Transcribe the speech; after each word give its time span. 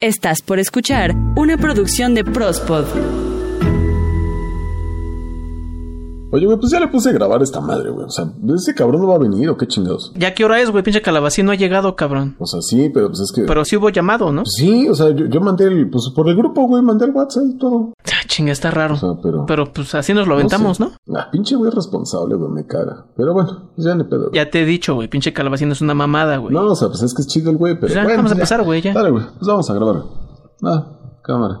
Estás 0.00 0.42
por 0.42 0.60
escuchar 0.60 1.12
una 1.34 1.58
producción 1.58 2.14
de 2.14 2.22
Prospod. 2.22 3.27
Oye, 6.30 6.44
güey, 6.44 6.58
pues 6.58 6.70
ya 6.70 6.78
le 6.78 6.88
puse 6.88 7.08
a 7.08 7.12
grabar 7.12 7.42
esta 7.42 7.60
madre, 7.60 7.90
güey. 7.90 8.04
O 8.06 8.10
sea, 8.10 8.30
ese 8.54 8.74
cabrón 8.74 9.00
no 9.00 9.08
va 9.08 9.14
a 9.14 9.18
venir 9.18 9.48
o 9.48 9.56
qué 9.56 9.66
chingados. 9.66 10.12
¿Ya 10.14 10.34
qué 10.34 10.44
hora 10.44 10.60
es, 10.60 10.70
güey? 10.70 10.84
Pinche 10.84 11.00
calabacín 11.00 11.46
no 11.46 11.52
ha 11.52 11.54
llegado, 11.54 11.96
cabrón. 11.96 12.36
O 12.38 12.46
sea, 12.46 12.60
sí, 12.60 12.90
pero 12.92 13.08
pues 13.08 13.20
es 13.20 13.32
que. 13.32 13.42
Pero 13.42 13.64
sí 13.64 13.76
hubo 13.76 13.88
llamado, 13.88 14.30
¿no? 14.30 14.42
Pues 14.42 14.54
sí, 14.58 14.88
o 14.88 14.94
sea, 14.94 15.10
yo, 15.10 15.26
yo 15.26 15.40
mandé 15.40 15.64
el. 15.64 15.88
Pues 15.88 16.10
por 16.14 16.28
el 16.28 16.36
grupo, 16.36 16.66
güey, 16.66 16.82
mandé 16.82 17.06
el 17.06 17.12
WhatsApp 17.12 17.44
y 17.48 17.56
todo. 17.58 17.94
Ah, 18.04 18.26
chinga, 18.26 18.52
está 18.52 18.70
raro. 18.70 18.94
O 18.94 18.98
sea, 18.98 19.10
pero. 19.22 19.46
Pero 19.46 19.72
pues 19.72 19.94
así 19.94 20.12
nos 20.12 20.28
lo 20.28 20.34
aventamos, 20.34 20.80
¿no? 20.80 20.92
Ah, 21.14 21.28
pinche 21.32 21.56
güey 21.56 21.70
responsable, 21.70 22.34
güey, 22.34 22.50
me 22.50 22.66
caga. 22.66 23.06
Pero 23.16 23.32
bueno, 23.32 23.70
pues 23.74 23.86
ya 23.86 23.94
ni 23.94 24.04
pedo. 24.04 24.28
güey. 24.28 24.34
Ya 24.34 24.50
te 24.50 24.60
he 24.62 24.64
dicho, 24.66 24.94
güey. 24.96 25.08
Pinche 25.08 25.32
calabacín 25.32 25.72
es 25.72 25.80
una 25.80 25.94
mamada, 25.94 26.36
güey. 26.36 26.52
No, 26.52 26.66
o 26.66 26.76
sea, 26.76 26.88
pues 26.88 27.02
es 27.02 27.14
que 27.14 27.22
es 27.22 27.28
chido 27.28 27.50
el 27.50 27.56
güey, 27.56 27.74
pero. 27.74 27.86
Pues 27.86 27.94
ya, 27.94 28.02
bueno, 28.02 28.18
vamos 28.18 28.32
a 28.32 28.34
empezar, 28.34 28.62
güey, 28.64 28.82
ya. 28.82 28.92
Dale, 28.92 29.10
güey, 29.10 29.24
pues 29.24 29.46
vamos 29.46 29.70
a 29.70 29.74
grabar. 29.74 30.02
Ah, 30.62 30.86
cámara. 31.22 31.60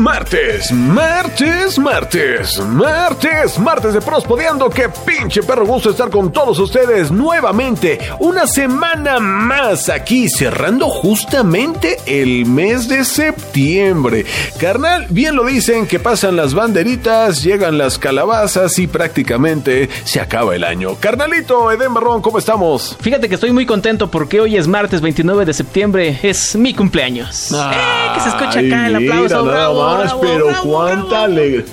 Martes, 0.00 0.72
martes, 0.72 1.78
martes, 1.78 2.58
martes, 2.58 3.58
martes 3.58 3.92
de 3.92 4.00
Prospodeando. 4.00 4.70
Qué 4.70 4.88
pinche 4.88 5.42
perro 5.42 5.66
gusto 5.66 5.90
estar 5.90 6.08
con 6.08 6.32
todos 6.32 6.58
ustedes 6.58 7.10
nuevamente. 7.10 7.98
Una 8.18 8.46
semana 8.46 9.20
más 9.20 9.90
aquí, 9.90 10.28
cerrando 10.30 10.88
justamente 10.88 11.98
el 12.06 12.46
mes 12.46 12.88
de 12.88 13.04
septiembre. 13.04 14.24
Carnal, 14.58 15.06
bien 15.10 15.36
lo 15.36 15.44
dicen 15.44 15.86
que 15.86 16.00
pasan 16.00 16.34
las 16.34 16.54
banderitas, 16.54 17.42
llegan 17.42 17.76
las 17.76 17.98
calabazas 17.98 18.78
y 18.78 18.86
prácticamente 18.86 19.90
se 20.04 20.20
acaba 20.20 20.56
el 20.56 20.64
año. 20.64 20.96
Carnalito, 20.98 21.70
Eden 21.70 21.92
Barrón, 21.92 22.22
¿cómo 22.22 22.38
estamos? 22.38 22.96
Fíjate 23.00 23.28
que 23.28 23.34
estoy 23.34 23.52
muy 23.52 23.66
contento 23.66 24.10
porque 24.10 24.40
hoy 24.40 24.56
es 24.56 24.66
martes 24.66 25.02
29 25.02 25.44
de 25.44 25.52
septiembre. 25.52 26.18
Es 26.22 26.56
mi 26.56 26.72
cumpleaños. 26.72 27.52
¡Eh! 27.52 28.14
Que 28.14 28.20
se 28.20 28.28
escucha 28.30 28.60
acá 28.60 28.86
el 28.86 28.96
aplauso. 28.96 29.44
bravo, 29.44 29.89
más, 29.96 30.04
bravo, 30.04 30.20
pero 30.20 30.46
bravo, 30.46 30.70
cuánta 30.72 31.24
alegría. 31.24 31.64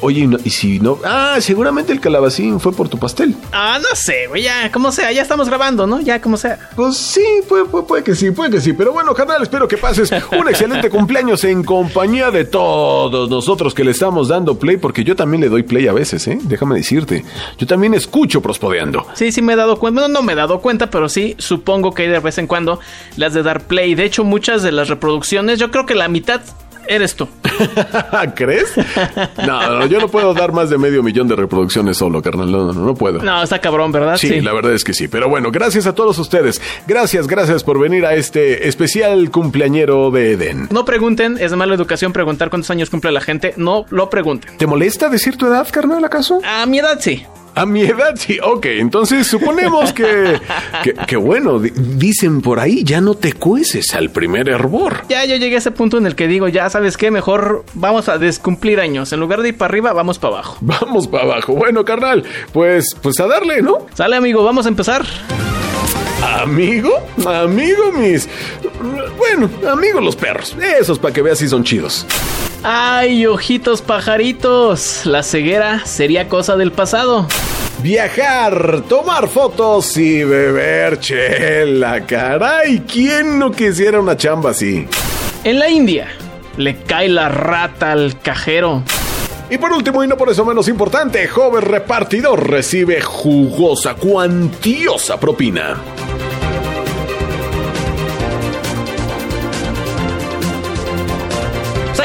Oye, 0.00 0.28
y 0.44 0.50
si 0.50 0.80
no. 0.80 0.98
Ah, 1.04 1.36
seguramente 1.40 1.92
el 1.92 2.00
calabacín 2.00 2.60
fue 2.60 2.72
por 2.72 2.88
tu 2.88 2.98
pastel. 2.98 3.34
Ah, 3.52 3.78
no 3.80 3.94
sé, 3.94 4.26
güey. 4.28 4.42
Ya, 4.42 4.70
como 4.72 4.92
sea. 4.92 5.12
Ya 5.12 5.22
estamos 5.22 5.48
grabando, 5.48 5.86
¿no? 5.86 6.00
Ya, 6.00 6.20
como 6.20 6.36
sea. 6.36 6.58
Pues 6.76 6.96
sí, 6.96 7.24
puede, 7.48 7.64
puede- 7.64 7.84
puede 7.86 8.02
que 8.04 8.14
sí, 8.14 8.30
puede 8.30 8.50
que 8.50 8.60
sí. 8.60 8.72
Pero 8.72 8.92
bueno, 8.92 9.14
carnal, 9.14 9.42
espero 9.42 9.66
que 9.68 9.76
pases 9.76 10.10
un 10.38 10.48
excelente 10.48 10.90
cumpleaños 10.90 11.44
en 11.44 11.62
compañía 11.64 12.30
de 12.30 12.44
todos 12.44 13.28
nosotros 13.30 13.74
que 13.74 13.84
le 13.84 13.90
estamos 13.92 14.28
dando 14.28 14.58
play, 14.58 14.76
porque 14.76 15.04
yo 15.04 15.16
también 15.16 15.40
le 15.40 15.48
doy 15.48 15.62
play 15.62 15.86
a 15.88 15.92
veces, 15.92 16.26
¿eh? 16.28 16.38
Déjame 16.42 16.76
decirte. 16.76 17.24
Yo 17.58 17.66
también 17.66 17.94
escucho 17.94 18.40
prospodeando. 18.42 19.06
Sí, 19.14 19.32
sí 19.32 19.42
me 19.42 19.52
he 19.54 19.56
dado 19.56 19.78
cuenta. 19.78 20.00
Bueno, 20.00 20.12
no 20.12 20.22
me 20.22 20.32
he 20.34 20.36
dado 20.36 20.60
cuenta, 20.60 20.90
pero 20.90 21.08
sí 21.08 21.34
supongo 21.38 21.92
que 21.94 22.02
hay 22.02 22.08
de 22.08 22.18
vez 22.20 22.38
en 22.38 22.46
cuando 22.46 22.78
las 23.16 23.32
de 23.34 23.42
dar 23.42 23.62
play. 23.62 23.94
De 23.94 24.04
hecho, 24.04 24.22
muchas 24.24 24.62
de 24.62 24.72
las 24.72 24.88
reproducciones, 24.88 25.58
yo 25.58 25.70
creo 25.70 25.86
que 25.86 25.94
la 25.94 26.08
mitad 26.08 26.40
eres 26.88 27.14
tú. 27.14 27.28
¿Crees? 28.34 28.72
No, 29.46 29.78
no, 29.78 29.86
yo 29.86 30.00
no 30.00 30.08
puedo 30.08 30.34
dar 30.34 30.52
más 30.52 30.70
de 30.70 30.78
medio 30.78 31.02
millón 31.02 31.28
de 31.28 31.36
reproducciones 31.36 31.96
solo, 31.96 32.22
carnal. 32.22 32.50
No, 32.50 32.64
no, 32.66 32.72
no, 32.72 32.80
no 32.80 32.94
puedo. 32.94 33.22
No, 33.22 33.42
está 33.42 33.60
cabrón, 33.60 33.92
¿verdad? 33.92 34.16
Sí, 34.16 34.40
la 34.40 34.52
verdad 34.52 34.72
es 34.72 34.84
que 34.84 34.94
sí. 34.94 35.08
Pero 35.08 35.28
bueno, 35.28 35.50
gracias 35.50 35.86
a 35.86 35.94
todos 35.94 36.18
ustedes. 36.18 36.60
Gracias, 36.86 37.26
gracias 37.26 37.62
por 37.62 37.78
venir 37.78 38.06
a 38.06 38.14
este 38.14 38.68
especial 38.68 39.30
cumpleañero 39.30 40.10
de 40.10 40.32
Eden. 40.32 40.68
No 40.70 40.84
pregunten, 40.84 41.38
es 41.38 41.50
de 41.50 41.56
mala 41.56 41.74
educación 41.74 42.12
preguntar 42.12 42.50
cuántos 42.50 42.70
años 42.70 42.90
cumple 42.90 43.12
la 43.12 43.20
gente. 43.20 43.54
No 43.56 43.84
lo 43.90 44.10
pregunten. 44.10 44.56
¿Te 44.56 44.66
molesta 44.66 45.08
decir 45.08 45.36
tu 45.36 45.46
edad, 45.46 45.68
carnal, 45.70 46.04
acaso? 46.04 46.40
A 46.44 46.64
mi 46.66 46.78
edad 46.78 46.98
sí. 47.00 47.24
A 47.54 47.66
mi 47.66 47.82
edad, 47.82 48.14
sí. 48.16 48.38
Ok, 48.42 48.66
entonces 48.66 49.26
suponemos 49.26 49.92
que... 49.92 50.40
que, 50.84 50.94
que 50.94 51.16
bueno, 51.16 51.58
di- 51.58 51.72
dicen 51.74 52.40
por 52.40 52.60
ahí, 52.60 52.84
ya 52.84 53.00
no 53.00 53.14
te 53.14 53.32
cueces 53.32 53.94
al 53.94 54.10
primer 54.10 54.48
hervor. 54.48 55.02
Ya 55.08 55.24
yo 55.24 55.36
llegué 55.36 55.56
a 55.56 55.58
ese 55.58 55.70
punto 55.70 55.98
en 55.98 56.06
el 56.06 56.14
que 56.14 56.28
digo, 56.28 56.48
ya 56.48 56.70
sabes 56.70 56.96
qué, 56.96 57.10
mejor 57.10 57.64
vamos 57.74 58.08
a 58.08 58.18
descumplir 58.18 58.80
años. 58.80 59.12
En 59.12 59.20
lugar 59.20 59.42
de 59.42 59.48
ir 59.50 59.56
para 59.56 59.70
arriba, 59.70 59.92
vamos 59.92 60.18
para 60.18 60.34
abajo. 60.34 60.58
Vamos 60.60 61.08
para 61.08 61.24
abajo. 61.24 61.54
Bueno, 61.54 61.84
carnal, 61.84 62.24
pues, 62.52 62.94
pues 63.02 63.18
a 63.20 63.26
darle, 63.26 63.62
¿no? 63.62 63.86
Sale 63.94 64.16
amigo, 64.16 64.44
vamos 64.44 64.66
a 64.66 64.68
empezar. 64.68 65.04
Amigo, 66.22 67.06
amigo 67.26 67.92
mis... 67.92 68.28
Bueno, 69.16 69.50
amigos 69.70 70.02
los 70.02 70.16
perros. 70.16 70.56
Esos 70.60 70.98
para 70.98 71.12
que 71.12 71.22
veas 71.22 71.38
si 71.38 71.48
son 71.48 71.64
chidos. 71.64 72.06
Ay, 72.62 73.26
ojitos 73.26 73.82
pajaritos. 73.82 75.06
La 75.06 75.22
ceguera 75.22 75.84
sería 75.86 76.28
cosa 76.28 76.56
del 76.56 76.72
pasado. 76.72 77.26
Viajar, 77.82 78.82
tomar 78.88 79.28
fotos 79.28 79.96
y 79.96 80.24
beber 80.24 80.98
chela. 80.98 82.04
Caray, 82.06 82.80
¿quién 82.80 83.38
no 83.38 83.52
quisiera 83.52 84.00
una 84.00 84.16
chamba 84.16 84.50
así? 84.50 84.88
En 85.44 85.60
la 85.60 85.70
India, 85.70 86.08
le 86.56 86.76
cae 86.82 87.08
la 87.08 87.28
rata 87.28 87.92
al 87.92 88.18
cajero. 88.20 88.82
Y 89.50 89.58
por 89.58 89.72
último, 89.72 90.04
y 90.04 90.08
no 90.08 90.16
por 90.16 90.28
eso 90.28 90.44
menos 90.44 90.68
importante, 90.68 91.26
joven 91.26 91.62
repartidor 91.62 92.50
recibe 92.50 93.00
jugosa, 93.00 93.94
cuantiosa 93.94 95.18
propina. 95.18 95.97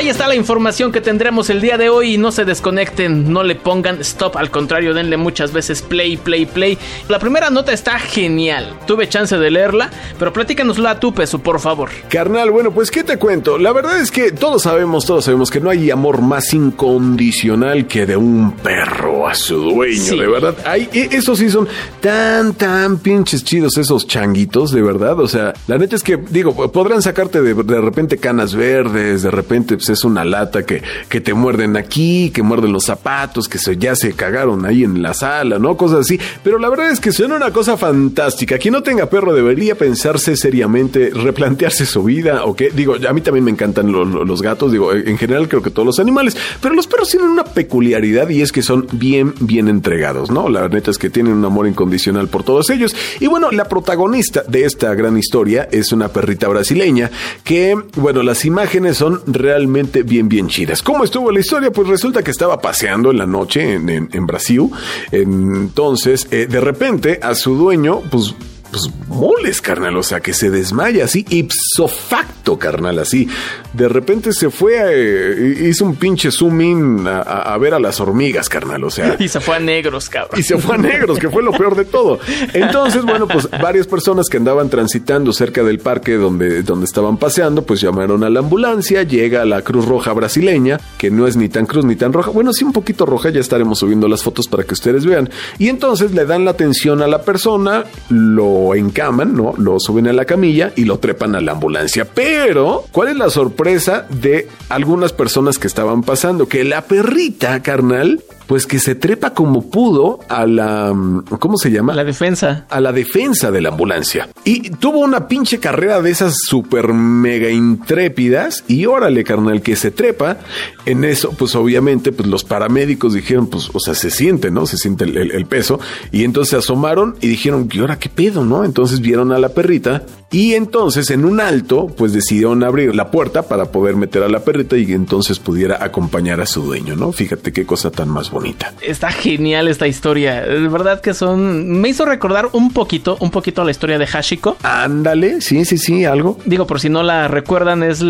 Ahí 0.03 0.09
está 0.09 0.27
la 0.27 0.35
información 0.35 0.91
que 0.91 0.99
tendremos 0.99 1.49
el 1.49 1.61
día 1.61 1.77
de 1.77 1.87
hoy 1.89 2.17
no 2.17 2.33
se 2.33 2.43
desconecten, 2.43 3.31
no 3.31 3.41
le 3.41 3.55
pongan 3.55 4.01
stop, 4.01 4.35
al 4.35 4.51
contrario, 4.51 4.93
denle 4.93 5.15
muchas 5.15 5.53
veces 5.53 5.81
play, 5.81 6.17
play, 6.17 6.45
play. 6.45 6.77
La 7.07 7.19
primera 7.19 7.49
nota 7.49 7.71
está 7.71 7.97
genial, 7.99 8.77
tuve 8.85 9.07
chance 9.07 9.37
de 9.37 9.49
leerla, 9.49 9.89
pero 10.19 10.33
platícanosla 10.33 10.91
a 10.91 10.99
tu 10.99 11.13
peso, 11.13 11.39
por 11.39 11.61
favor. 11.61 11.89
Carnal, 12.09 12.51
bueno, 12.51 12.71
pues 12.71 12.91
¿qué 12.91 13.05
te 13.05 13.17
cuento? 13.17 13.57
La 13.57 13.71
verdad 13.71 13.97
es 14.01 14.11
que 14.11 14.33
todos 14.33 14.63
sabemos, 14.63 15.05
todos 15.05 15.23
sabemos 15.23 15.49
que 15.49 15.61
no 15.61 15.69
hay 15.69 15.89
amor 15.89 16.21
más 16.21 16.53
incondicional 16.53 17.87
que 17.87 18.05
de 18.05 18.17
un 18.17 18.57
perro 18.57 19.25
a 19.27 19.35
su 19.35 19.55
dueño, 19.55 20.01
Sí. 20.03 20.19
de 20.19 20.27
verdad. 20.27 20.55
Hay, 20.65 20.89
e- 20.91 21.09
esos 21.13 21.39
sí 21.39 21.49
son 21.49 21.65
tan, 22.01 22.53
tan 22.55 22.97
pinches 22.97 23.43
chidos 23.45 23.77
esos 23.77 24.05
changuitos, 24.05 24.71
de 24.71 24.81
verdad. 24.81 25.17
O 25.21 25.27
sea, 25.29 25.53
la 25.67 25.77
neta 25.77 25.95
es 25.95 26.03
que, 26.03 26.17
digo, 26.17 26.53
podrán 26.73 27.01
sacarte 27.01 27.41
de, 27.41 27.53
de 27.53 27.79
repente 27.79 28.17
canas 28.17 28.53
verdes, 28.53 29.23
de 29.23 29.31
repente 29.31 29.77
pues 29.77 29.92
es 29.93 30.03
una 30.03 30.23
lata 30.25 30.65
que, 30.65 30.81
que 31.09 31.21
te 31.21 31.33
muerden 31.33 31.77
aquí, 31.77 32.31
que 32.33 32.43
muerden 32.43 32.71
los 32.73 32.85
zapatos, 32.85 33.47
que 33.47 33.57
se, 33.57 33.77
ya 33.77 33.95
se 33.95 34.13
cagaron 34.13 34.65
ahí 34.65 34.83
en 34.83 35.01
la 35.01 35.13
sala, 35.13 35.59
¿no? 35.59 35.77
Cosas 35.77 36.01
así. 36.01 36.19
Pero 36.43 36.57
la 36.59 36.69
verdad 36.69 36.89
es 36.91 36.99
que 36.99 37.11
suena 37.11 37.35
una 37.35 37.51
cosa 37.51 37.77
fantástica. 37.77 38.57
Quien 38.57 38.73
no 38.73 38.83
tenga 38.83 39.07
perro 39.09 39.33
debería 39.33 39.75
pensarse 39.75 40.35
seriamente, 40.35 41.11
replantearse 41.13 41.85
su 41.85 42.03
vida, 42.03 42.45
¿o 42.45 42.55
qué? 42.55 42.69
Digo, 42.69 42.95
a 43.07 43.13
mí 43.13 43.21
también 43.21 43.43
me 43.45 43.51
encantan 43.51 43.91
lo- 43.91 44.03
los 44.05 44.41
gatos, 44.41 44.71
digo, 44.71 44.93
en 44.93 45.17
general 45.17 45.47
creo 45.47 45.61
que 45.61 45.69
todos 45.71 45.85
los 45.85 45.99
animales, 45.99 46.35
pero 46.61 46.75
los 46.75 46.87
perros 46.87 47.09
tienen 47.09 47.29
una 47.29 47.43
peculiaridad 47.43 48.29
y 48.29 48.41
es 48.41 48.51
que 48.51 48.61
son 48.61 48.87
bien, 48.91 49.33
bien 49.39 49.67
entregados, 49.67 50.31
¿no? 50.31 50.49
La 50.49 50.67
neta 50.69 50.91
es 50.91 50.97
que 50.97 51.09
tienen 51.09 51.33
un 51.33 51.45
amor 51.45 51.67
incondicional 51.67 52.27
por 52.27 52.43
todos 52.43 52.69
ellos. 52.69 52.95
Y 53.19 53.27
bueno, 53.27 53.51
la 53.51 53.65
protagonista 53.65 54.43
de 54.47 54.65
esta 54.65 54.93
gran 54.95 55.17
historia 55.17 55.67
es 55.71 55.91
una 55.91 56.07
perrita 56.09 56.47
brasileña 56.47 57.11
que, 57.43 57.77
bueno, 57.95 58.23
las 58.23 58.45
imágenes 58.45 58.97
son 58.97 59.21
realmente 59.27 59.82
bien, 60.05 60.29
bien 60.29 60.47
chidas. 60.47 60.81
¿Cómo 60.81 61.03
estuvo 61.03 61.31
la 61.31 61.39
historia? 61.39 61.71
Pues 61.71 61.87
resulta 61.87 62.23
que 62.23 62.31
estaba 62.31 62.59
paseando 62.59 63.11
en 63.11 63.17
la 63.17 63.25
noche 63.25 63.73
en, 63.73 64.27
Brasil. 64.27 64.69
Entonces, 65.11 66.27
eh, 66.31 66.47
de 66.47 66.59
repente, 66.59 67.19
a 67.21 67.35
su 67.35 67.55
dueño, 67.55 68.01
pues 68.09 68.35
pues 68.73 68.89
moles, 69.07 69.61
carnal, 69.61 69.95
o 69.97 70.01
sea, 70.03 70.19
que 70.19 70.33
se 70.33 70.49
desmaya 70.49 71.05
así, 71.05 71.23
ipso 71.29 71.87
facto, 71.87 72.57
carnal, 72.57 72.97
así. 72.97 73.27
De 73.73 73.87
repente 73.87 74.33
se 74.33 74.49
fue, 74.49 74.73
eh, 74.81 75.67
hizo 75.69 75.85
un 75.85 75.95
pinche 75.95 76.31
zoom 76.31 76.59
in 76.61 77.07
a, 77.07 77.19
a- 77.21 77.53
a 77.53 77.57
ver 77.59 77.75
a 77.75 77.79
las 77.79 77.99
hormigas, 77.99 78.49
carnal, 78.49 78.83
o 78.83 78.89
sea. 78.89 79.15
Y 79.23 79.27
se 79.27 79.39
fue 79.39 79.57
a 79.57 79.59
negros, 79.59 80.09
cabrón. 80.09 80.39
Y 80.39 80.43
se 80.43 80.57
fue 80.57 80.73
a 80.75 80.77
negros, 80.79 81.19
que 81.19 81.29
fue 81.29 81.43
lo 81.43 81.51
peor 81.51 81.75
de 81.75 81.85
todo. 81.85 82.19
Entonces, 82.53 83.03
bueno, 83.03 83.27
pues 83.27 83.47
varias 83.61 83.85
personas 83.85 84.27
que 84.27 84.37
andaban 84.37 84.69
transitando 84.69 85.31
cerca 85.33 85.63
del 85.63 85.77
parque 85.79 86.13
donde, 86.15 86.63
donde 86.63 86.85
estaban 86.85 87.17
paseando, 87.17 87.63
pues 87.63 87.79
llamaron 87.79 88.23
a 88.23 88.29
la 88.31 88.39
ambulancia, 88.39 89.03
llega 89.03 89.45
la 89.45 89.61
Cruz 89.61 89.85
Roja 89.85 90.13
brasileña, 90.13 90.79
que 90.97 91.11
no 91.11 91.27
es 91.27 91.35
ni 91.37 91.47
tan 91.47 91.67
cruz 91.67 91.85
ni 91.85 91.95
tan 91.95 92.11
roja, 92.11 92.31
bueno, 92.31 92.53
sí 92.53 92.65
un 92.65 92.73
poquito 92.73 93.05
roja, 93.05 93.29
ya 93.29 93.39
estaremos 93.39 93.77
subiendo 93.79 94.07
las 94.07 94.23
fotos 94.23 94.47
para 94.47 94.63
que 94.63 94.73
ustedes 94.73 95.05
vean. 95.05 95.29
Y 95.59 95.69
entonces 95.69 96.11
le 96.13 96.25
dan 96.25 96.43
la 96.45 96.51
atención 96.51 97.01
a 97.03 97.07
la 97.07 97.21
persona, 97.21 97.85
lo 98.09 98.62
encaman, 98.75 99.35
¿no? 99.35 99.53
Lo 99.57 99.79
suben 99.79 100.07
a 100.07 100.13
la 100.13 100.25
camilla 100.25 100.71
y 100.75 100.85
lo 100.85 100.99
trepan 100.99 101.35
a 101.35 101.41
la 101.41 101.51
ambulancia. 101.53 102.05
Pero, 102.05 102.85
¿cuál 102.91 103.09
es 103.09 103.17
la 103.17 103.29
sorpresa 103.29 104.05
de 104.09 104.47
algunas 104.69 105.13
personas 105.13 105.59
que 105.59 105.67
estaban 105.67 106.03
pasando? 106.03 106.47
Que 106.47 106.63
la 106.63 106.83
perrita, 106.83 107.61
carnal, 107.61 108.23
pues 108.53 108.67
que 108.67 108.77
se 108.77 108.93
trepa 108.93 109.33
como 109.33 109.67
pudo 109.71 110.19
a 110.29 110.45
la, 110.45 110.93
¿cómo 111.39 111.57
se 111.57 111.71
llama? 111.71 111.95
La 111.95 112.03
defensa. 112.03 112.67
A 112.69 112.79
la 112.79 112.91
defensa 112.91 113.49
de 113.49 113.61
la 113.61 113.69
ambulancia. 113.69 114.29
Y 114.43 114.69
tuvo 114.69 114.99
una 114.99 115.27
pinche 115.27 115.57
carrera 115.57 116.03
de 116.03 116.11
esas 116.11 116.35
super 116.37 116.93
mega 116.93 117.49
intrépidas 117.49 118.63
y 118.67 118.85
órale, 118.85 119.23
carnal, 119.23 119.63
que 119.63 119.75
se 119.75 119.89
trepa. 119.89 120.37
En 120.85 121.03
eso, 121.03 121.31
pues 121.31 121.55
obviamente, 121.55 122.11
pues 122.11 122.29
los 122.29 122.43
paramédicos 122.43 123.15
dijeron, 123.15 123.47
pues, 123.47 123.71
o 123.73 123.79
sea, 123.79 123.95
se 123.95 124.11
siente, 124.11 124.51
¿no? 124.51 124.67
Se 124.67 124.77
siente 124.77 125.05
el, 125.05 125.31
el 125.31 125.45
peso. 125.47 125.79
Y 126.11 126.23
entonces 126.23 126.51
se 126.51 126.57
asomaron 126.57 127.15
y 127.21 127.29
dijeron, 127.29 127.67
¿y 127.71 127.79
ahora 127.79 127.97
qué 127.97 128.09
pedo, 128.09 128.45
no? 128.45 128.65
Entonces 128.65 128.99
vieron 128.99 129.31
a 129.31 129.39
la 129.39 129.49
perrita 129.49 130.03
y 130.33 130.55
entonces 130.55 131.11
en 131.11 131.25
un 131.25 131.39
alto, 131.39 131.85
pues 131.95 132.11
decidieron 132.11 132.63
abrir 132.63 132.95
la 132.95 133.11
puerta 133.11 133.43
para 133.43 133.65
poder 133.65 133.95
meter 133.95 134.23
a 134.23 134.27
la 134.27 134.39
perrita 134.39 134.75
y 134.75 134.91
entonces 134.91 135.37
pudiera 135.37 135.83
acompañar 135.83 136.41
a 136.41 136.47
su 136.47 136.63
dueño, 136.63 136.95
¿no? 136.95 137.11
Fíjate 137.11 137.53
qué 137.53 137.67
cosa 137.67 137.91
tan 137.91 138.09
más 138.09 138.31
bonita. 138.31 138.73
Está 138.81 139.11
genial 139.11 139.67
esta 139.67 139.87
historia. 139.87 140.41
De 140.41 140.67
verdad 140.67 141.01
que 141.01 141.13
son. 141.13 141.79
Me 141.79 141.89
hizo 141.89 142.05
recordar 142.05 142.49
un 142.53 142.73
poquito, 142.73 143.15
un 143.19 143.29
poquito 143.29 143.63
la 143.63 143.69
historia 143.69 143.99
de 143.99 144.07
Hashiko. 144.07 144.57
Ándale, 144.63 145.39
sí, 145.39 145.65
sí, 145.65 145.77
sí, 145.77 146.03
algo. 146.03 146.39
Digo, 146.45 146.65
por 146.65 146.79
si 146.79 146.89
no 146.89 147.03
la 147.03 147.27
recuerdan, 147.27 147.83
es 147.83 148.03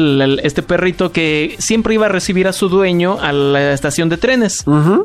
este 0.44 0.64
perrito 0.64 1.12
que 1.12 1.58
siempre 1.60 1.96
iba 1.96 2.06
a 2.06 2.10
recibir 2.10 2.48
a 2.48 2.54
su 2.54 2.70
dueño 2.70 3.18
a 3.20 3.34
la 3.34 3.74
estación 3.74 4.08
de 4.08 4.16
trenes. 4.16 4.64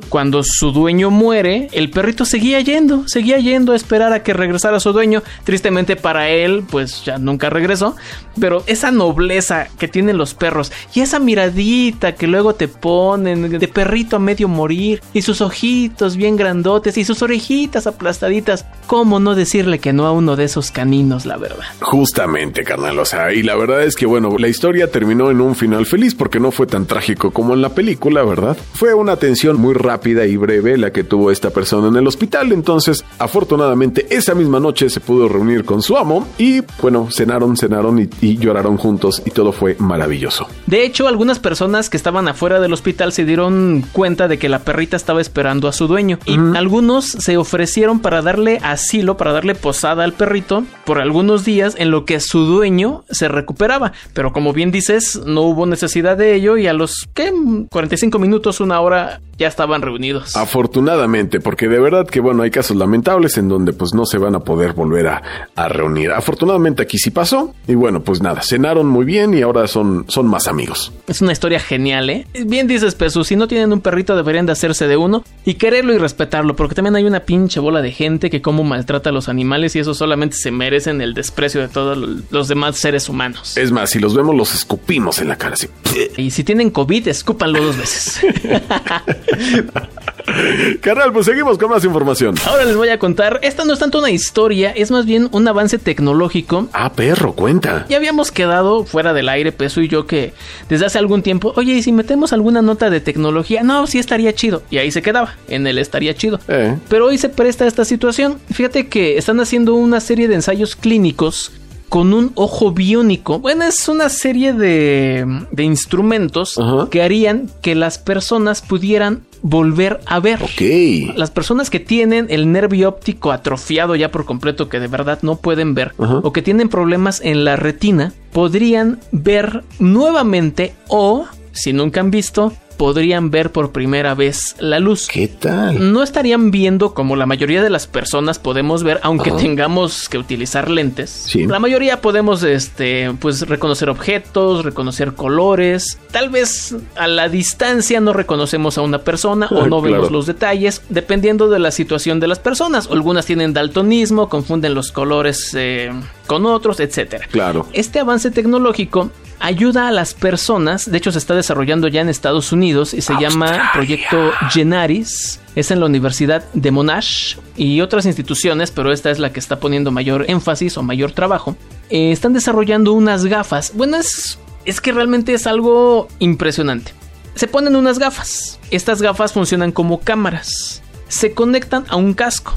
Cuando 0.09 0.45
su 0.45 0.71
dueño 0.71 1.11
muere, 1.11 1.69
el 1.73 1.91
perrito 1.91 2.25
seguía 2.25 2.61
yendo, 2.61 3.09
seguía 3.09 3.39
yendo 3.39 3.73
a 3.73 3.77
esperar 3.77 4.13
a 4.13 4.23
que 4.23 4.35
regresara 4.35 4.79
su 4.79 4.93
dueño. 4.93 5.25
Tristemente 5.43 5.97
para 5.97 6.29
él, 6.29 6.63
pues 6.71 7.08
ya 7.09 7.19
nunca 7.19 7.51
regresó. 7.51 7.97
Pero 8.41 8.63
esa 8.67 8.91
nobleza 8.91 9.69
que 9.79 9.89
tienen 9.89 10.19
los 10.19 10.35
perros 10.35 10.71
y 10.95 11.01
esa 11.01 11.19
miradita 11.19 12.15
que 12.15 12.27
luego 12.27 12.55
te 12.55 12.69
ponen 12.69 13.59
de 13.59 13.69
perrito 13.69 14.17
a 14.17 14.19
medio 14.19 14.49
morir 14.49 15.03
y 15.13 15.23
sus 15.23 15.41
ojitos 15.41 16.17
bien 16.17 16.37
grandotes 16.37 16.97
y 16.99 17.05
sus 17.05 17.23
orejitas 17.23 17.87
aplastaditas, 17.87 18.67
¿cómo 18.87 19.21
no 19.21 19.35
decirle 19.35 19.79
que 19.79 19.93
no 19.93 20.07
a 20.07 20.13
uno 20.13 20.37
de 20.37 20.45
esos 20.45 20.71
caninos, 20.71 21.27
la 21.27 21.37
verdad? 21.37 21.65
Justamente, 21.81 22.63
carnal. 22.65 22.99
O 22.99 23.05
sea, 23.05 23.33
y 23.33 23.43
la 23.43 23.57
verdad 23.57 23.83
es 23.83 23.97
que, 23.97 24.07
bueno, 24.07 24.37
la 24.39 24.49
historia 24.49 24.91
terminó 24.91 25.31
en 25.31 25.41
un 25.41 25.55
final 25.55 25.87
feliz 25.87 26.15
porque 26.15 26.41
no 26.41 26.51
fue 26.51 26.67
tan 26.67 26.87
trágico 26.87 27.31
como 27.31 27.55
en 27.55 27.63
la 27.63 27.71
película, 27.71 28.23
¿verdad? 28.23 28.57
Fue 28.75 28.95
una 28.95 29.13
atención 29.13 29.61
muy 29.61 29.75
rápida 29.75 30.27
y 30.27 30.37
breve 30.37 30.77
la 30.77 30.93
que 30.93 31.05
tuvo 31.05 31.31
esta 31.31 31.51
persona 31.51 31.89
en 31.89 31.97
el 31.97 32.07
hospital. 32.07 32.53
Entonces, 32.53 33.05
afortunadamente, 33.19 34.07
esa 34.11 34.35
misma 34.35 34.61
noche 34.61 34.91
se 34.91 35.01
pudo 35.01 35.29
reunir 35.29 35.65
con 35.65 35.83
su 35.83 35.97
amo 35.97 36.27
y, 36.39 36.63
bueno, 36.81 36.98
cenaron, 37.11 37.57
cenaron 37.57 37.99
y, 38.01 38.09
y 38.21 38.37
lloraron 38.39 38.77
juntos 38.77 39.23
y 39.25 39.31
todo 39.31 39.53
fue 39.53 39.77
maravilloso. 39.79 40.47
De 40.67 40.85
hecho, 40.85 41.07
algunas 41.07 41.39
personas 41.39 41.91
que 41.91 41.97
estaban 41.97 42.29
afuera 42.29 42.61
del 42.61 42.73
hospital 42.73 43.13
se 43.13 43.25
dieron 43.25 43.85
cuenta 43.93 44.29
de 44.29 44.39
que 44.39 44.49
la 44.49 44.61
perrita 44.61 44.97
estaba 44.97 45.21
esperando 45.21 45.69
a 45.69 45.73
su 45.73 45.87
dueño 45.87 46.19
y 46.27 46.39
algunos 46.57 47.07
se 47.07 47.37
ofrecieron 47.37 48.01
para 48.01 48.23
darle 48.23 48.59
asilo, 48.63 49.17
para 49.17 49.33
darle 49.33 49.55
posada 49.55 50.05
al 50.05 50.13
perrito 50.13 50.65
por 50.85 50.99
algunos 51.01 51.45
días 51.45 51.75
en 51.79 51.91
lo 51.91 52.05
que 52.05 52.21
su 52.21 52.41
dueño 52.41 53.05
se 53.11 53.29
recuperaba. 53.29 53.93
Pero 54.15 54.33
como 54.33 54.53
bien 54.53 54.71
dices, 54.71 55.21
no 55.25 55.43
hubo 55.43 55.67
necesidad 55.67 56.17
de 56.17 56.35
ello 56.35 56.57
y 56.57 56.67
a 56.67 56.73
los 56.73 57.09
¿qué? 57.15 57.33
45 57.71 58.19
minutos, 58.19 58.61
una 58.61 58.81
hora 58.81 59.21
ya 59.39 59.47
estaban 59.47 59.83
reunidos. 59.83 60.37
Afortunadamente, 60.37 61.41
porque 61.41 61.69
de 61.69 61.79
verdad 61.79 62.07
que 62.07 62.21
bueno, 62.21 62.43
hay 62.43 62.51
casos 62.51 62.77
lamentables 62.77 63.39
en 63.39 63.49
donde 63.49 63.73
pues 63.73 63.95
no 63.95 64.05
se 64.05 64.19
van 64.19 64.35
a 64.35 64.41
poder 64.41 64.73
volver 64.73 65.07
a, 65.07 65.23
a 65.55 65.69
reunir. 65.69 66.11
Afortunadamente 66.11 66.83
aquí 66.89 66.97
sí 66.97 67.11
pasó 67.11 67.55
y 67.67 67.75
bueno, 67.75 68.03
pues 68.03 68.23
nada, 68.23 68.41
cenaron 68.43 68.87
muy 68.87 69.05
bien 69.05 69.35
y 69.35 69.43
ahora 69.43 69.69
son, 69.69 70.07
son 70.09 70.27
más 70.27 70.49
amigos. 70.49 70.91
Es 71.07 71.21
una 71.21 71.33
historia 71.33 71.61
genial, 71.61 72.09
¿eh? 72.09 72.27
Bien 72.47 72.67
dices, 72.67 72.95
Pesu, 72.95 73.25
si 73.25 73.37
no 73.37 73.47
tienen 73.47 73.75
un 73.75 73.83
perrito 73.83 74.17
deberían 74.17 74.47
de 74.47 74.53
hacerse 74.53 74.89
de 74.89 74.97
uno 74.97 75.23
y 75.45 75.55
quererlo 75.55 75.93
y 75.93 75.99
respetarlo, 75.99 76.57
porque 76.57 76.75
también 76.75 76.97
hay 76.97 77.05
una 77.05 77.21
pinche 77.21 77.61
bola 77.61 77.83
de 77.83 77.93
gente 77.93 78.31
que 78.31 78.41
como 78.41 78.65
maltrata 78.65 79.11
a 79.11 79.13
los 79.13 79.29
animales 79.29 79.77
y 79.77 79.81
eso 79.81 79.93
solamente 79.93 80.37
se 80.37 80.51
merecen 80.51 81.03
el 81.03 81.13
desprecio 81.13 81.61
de 81.61 81.69
todos 81.69 81.99
los 82.31 82.49
demás 82.49 82.79
seres 82.79 83.11
humanos. 83.11 83.59
Es 83.59 83.71
más, 83.71 83.91
si 83.91 83.99
los 83.99 84.15
vemos 84.15 84.35
los 84.35 84.55
escupimos 84.55 85.19
en 85.19 85.29
la 85.29 85.37
cara 85.37 85.55
así. 85.55 85.69
Y 86.17 86.31
si 86.31 86.43
tienen 86.43 86.71
COVID, 86.71 87.09
escúpanlo 87.09 87.63
dos 87.63 87.77
veces. 87.77 88.21
Carnal, 90.81 91.13
pues 91.13 91.27
seguimos 91.27 91.59
con 91.59 91.71
más 91.71 91.85
información. 91.85 92.35
Ahora 92.47 92.65
les 92.65 92.77
voy 92.77 92.89
a 92.89 92.99
contar, 92.99 93.41
esta 93.43 93.65
no 93.65 93.73
es 93.73 93.79
tanto 93.79 93.99
una 93.99 94.11
historia, 94.11 94.71
es 94.71 94.91
más 94.91 95.07
bien 95.07 95.29
un 95.33 95.47
avance 95.49 95.79
tecnológico 95.79 96.69
Ah, 96.73 96.93
perro, 96.93 97.33
cuenta. 97.33 97.87
Ya 97.89 97.97
habíamos 97.97 98.31
quedado 98.31 98.85
fuera 98.85 99.13
del 99.13 99.29
aire, 99.29 99.53
Peso 99.53 99.81
y 99.81 99.89
yo, 99.89 100.07
que 100.07 100.33
desde 100.69 100.87
hace 100.87 100.99
algún 100.99 101.23
tiempo, 101.23 101.53
oye, 101.57 101.73
¿y 101.73 101.83
si 101.83 101.93
metemos 101.93 102.33
alguna 102.33 102.63
nota 102.63 102.91
de 102.91 103.01
tecnología? 103.01 103.63
No, 103.63 103.87
sí 103.87 103.99
estaría 103.99 104.35
chido. 104.35 104.63
Y 104.71 104.79
ahí 104.79 104.91
se 104.91 105.03
quedaba, 105.03 105.35
en 105.49 105.67
el 105.67 105.79
estaría 105.79 106.15
chido. 106.15 106.41
Eh. 106.49 106.77
Pero 106.89 107.07
hoy 107.07 107.19
se 107.19 107.29
presta 107.29 107.67
esta 107.67 107.85
situación. 107.85 108.39
Fíjate 108.53 108.89
que 108.89 109.19
están 109.19 109.41
haciendo 109.41 109.75
una 109.75 110.01
serie 110.01 110.29
de 110.29 110.35
ensayos 110.35 110.77
clínicos 110.77 111.53
con 111.89 112.13
un 112.13 112.33
ojo 112.35 112.73
biónico. 112.73 113.39
Bueno, 113.39 113.65
es 113.65 113.89
una 113.89 114.09
serie 114.09 114.53
de, 114.53 115.27
de 115.51 115.63
instrumentos 115.63 116.59
que 116.91 117.03
harían 117.03 117.51
que 117.63 117.75
las 117.75 117.99
personas 117.99 118.63
pudieran 118.63 119.23
volver 119.43 120.01
a 120.07 120.21
ver. 120.21 120.43
Ok. 120.43 121.17
Las 121.17 121.31
personas 121.31 121.71
que 121.71 121.81
tienen 121.81 122.27
el 122.31 122.51
nervio 122.53 122.89
óptico 122.89 123.33
atrofiado 123.33 123.97
ya 123.97 124.11
por 124.11 124.25
completo, 124.25 124.69
que 124.69 124.81
de 124.81 124.89
verdad 124.89 125.21
no 125.23 125.37
pueden 125.37 125.75
ver, 125.75 125.95
o 125.99 126.33
que 126.33 126.43
tienen 126.43 126.69
problemas 126.69 127.21
en 127.23 127.45
la 127.45 127.57
retina, 127.57 128.13
podrían 128.33 129.01
ver 129.13 129.65
nuevamente 129.79 130.75
o, 130.89 131.27
si 131.53 131.73
nunca 131.73 132.01
han 132.01 132.11
visto, 132.11 132.53
podrían 132.79 133.31
ver 133.31 133.53
por 133.53 133.73
primera 133.73 134.15
vez 134.15 134.57
la 134.59 134.79
luz. 134.79 135.09
¿Qué 135.09 135.29
tal? 135.29 135.93
No 135.93 136.03
estarían 136.03 136.51
viendo 136.51 136.95
como 136.95 137.17
la 137.17 137.27
mayoría 137.27 137.63
de 137.63 137.69
las 137.69 137.87
personas 137.87 138.39
podemos 138.39 138.85
ver, 138.85 139.01
aunque 139.03 139.33
tengamos 139.33 140.09
que 140.09 140.17
utilizar 140.17 140.71
lentes. 140.71 141.11
Sí. 141.11 141.47
La 141.47 141.59
mayoría 141.59 142.01
podemos, 142.01 142.43
este, 142.45 143.13
pues 143.21 143.47
reconocer 143.47 143.91
objetos, 143.91 144.65
reconocer 144.65 145.13
colores. 145.13 145.99
Tal 146.13 146.31
vez 146.31 146.77
a 146.97 147.09
la 147.09 147.29
distancia 147.29 148.01
no 148.01 148.15
reconocemos 148.15 148.79
a 148.79 148.83
una 148.83 149.01
persona 149.01 149.49
o 149.51 149.67
no 149.67 149.81
claro. 149.81 149.83
vemos 149.83 150.11
los 150.11 150.27
detalles, 150.27 150.83
dependiendo 150.89 151.51
de 151.51 151.59
la 151.59 151.73
situación 151.73 152.21
de 152.21 152.29
las 152.29 152.39
personas. 152.39 152.89
Algunas 152.91 153.27
tienen 153.27 153.53
daltonismo, 153.53 154.29
confunden 154.29 154.75
los 154.75 154.93
colores 154.93 155.53
eh, 155.55 155.91
con 156.29 156.47
otros, 156.47 156.79
etcétera. 156.79 157.27
Claro. 157.31 157.67
Este 157.73 157.99
avance 157.99 158.31
tecnológico 158.31 159.11
ayuda 159.41 159.89
a 159.89 159.93
las 159.93 160.15
personas, 160.15 160.91
de 160.91 160.99
hecho 160.99 161.13
se 161.13 161.19
está 161.19 161.35
desarrollando 161.35 161.89
ya 161.89 162.01
en 162.01 162.09
Estados 162.09 162.53
Unidos 162.53 162.95
y 162.95 163.01
se 163.01 163.15
llama 163.21 163.71
Proyecto 163.73 164.33
Genaris. 164.51 165.41
Es 165.55 165.71
en 165.71 165.81
la 165.81 165.87
Universidad 165.87 166.45
de 166.55 166.71
Monash 166.71 167.37
y 167.57 167.81
otras 167.81 168.07
instituciones, 168.07 168.71
pero 168.71 168.93
esta 168.93 169.11
es 169.11 169.19
la 169.19 169.33
que 169.33 169.41
está 169.41 169.59
poniendo 169.59 169.91
mayor 169.91 170.25
énfasis 170.29 170.77
o 170.77 170.83
mayor 170.83 171.13
trabajo. 171.13 171.57
Eh, 171.91 172.13
están 172.13 172.33
desarrollando 172.33 172.93
unas 172.93 173.25
gafas. 173.25 173.73
Bueno, 173.75 173.97
es, 173.97 174.39
es 174.65 174.81
que 174.81 174.93
realmente 174.93 175.35
es 175.35 175.47
algo 175.47 176.09
impresionante. 176.21 176.93
Se 177.35 177.49
ponen 177.49 177.77
unas 177.77 177.99
gafas. 177.99 178.61
Estas 178.71 179.03
gafas 179.03 179.33
funcionan 179.33 179.73
como 179.73 180.01
cámaras. 180.01 180.83
Se 181.09 181.33
conectan 181.33 181.85
a 181.89 181.97
un 181.97 182.15
casco. 182.15 182.55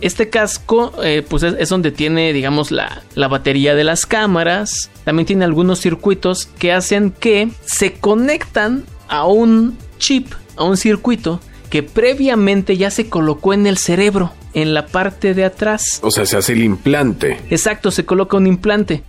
Este 0.00 0.28
casco, 0.28 0.92
eh, 1.02 1.24
pues 1.28 1.42
es, 1.42 1.54
es 1.58 1.68
donde 1.68 1.92
tiene, 1.92 2.32
digamos, 2.32 2.70
la, 2.70 3.02
la 3.14 3.28
batería 3.28 3.74
de 3.74 3.84
las 3.84 4.04
cámaras. 4.06 4.90
También 5.04 5.26
tiene 5.26 5.44
algunos 5.44 5.80
circuitos 5.80 6.46
que 6.58 6.72
hacen 6.72 7.10
que 7.12 7.48
se 7.64 7.94
conectan 7.94 8.84
a 9.08 9.26
un 9.26 9.78
chip, 9.98 10.32
a 10.56 10.64
un 10.64 10.76
circuito 10.76 11.40
que 11.70 11.82
previamente 11.82 12.76
ya 12.76 12.90
se 12.90 13.08
colocó 13.08 13.52
en 13.52 13.66
el 13.66 13.78
cerebro, 13.78 14.32
en 14.52 14.74
la 14.74 14.86
parte 14.86 15.34
de 15.34 15.44
atrás. 15.44 15.98
O 16.02 16.10
sea, 16.10 16.24
se 16.24 16.36
hace 16.36 16.52
el 16.52 16.62
implante. 16.62 17.40
Exacto, 17.50 17.90
se 17.90 18.04
coloca 18.04 18.36
un 18.36 18.46
implante. 18.46 19.02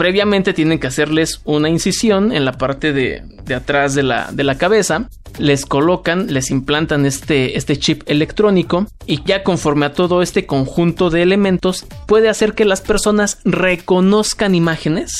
Previamente 0.00 0.54
tienen 0.54 0.78
que 0.78 0.86
hacerles 0.86 1.42
una 1.44 1.68
incisión 1.68 2.32
en 2.32 2.46
la 2.46 2.52
parte 2.52 2.94
de, 2.94 3.22
de 3.44 3.54
atrás 3.54 3.94
de 3.94 4.02
la, 4.02 4.30
de 4.32 4.44
la 4.44 4.56
cabeza. 4.56 5.10
Les 5.38 5.66
colocan, 5.66 6.32
les 6.32 6.50
implantan 6.50 7.04
este, 7.04 7.58
este 7.58 7.78
chip 7.78 8.04
electrónico 8.06 8.86
y 9.04 9.22
ya 9.24 9.42
conforme 9.42 9.84
a 9.84 9.92
todo 9.92 10.22
este 10.22 10.46
conjunto 10.46 11.10
de 11.10 11.20
elementos 11.20 11.84
puede 12.06 12.30
hacer 12.30 12.54
que 12.54 12.64
las 12.64 12.80
personas 12.80 13.40
reconozcan 13.44 14.54
imágenes, 14.54 15.12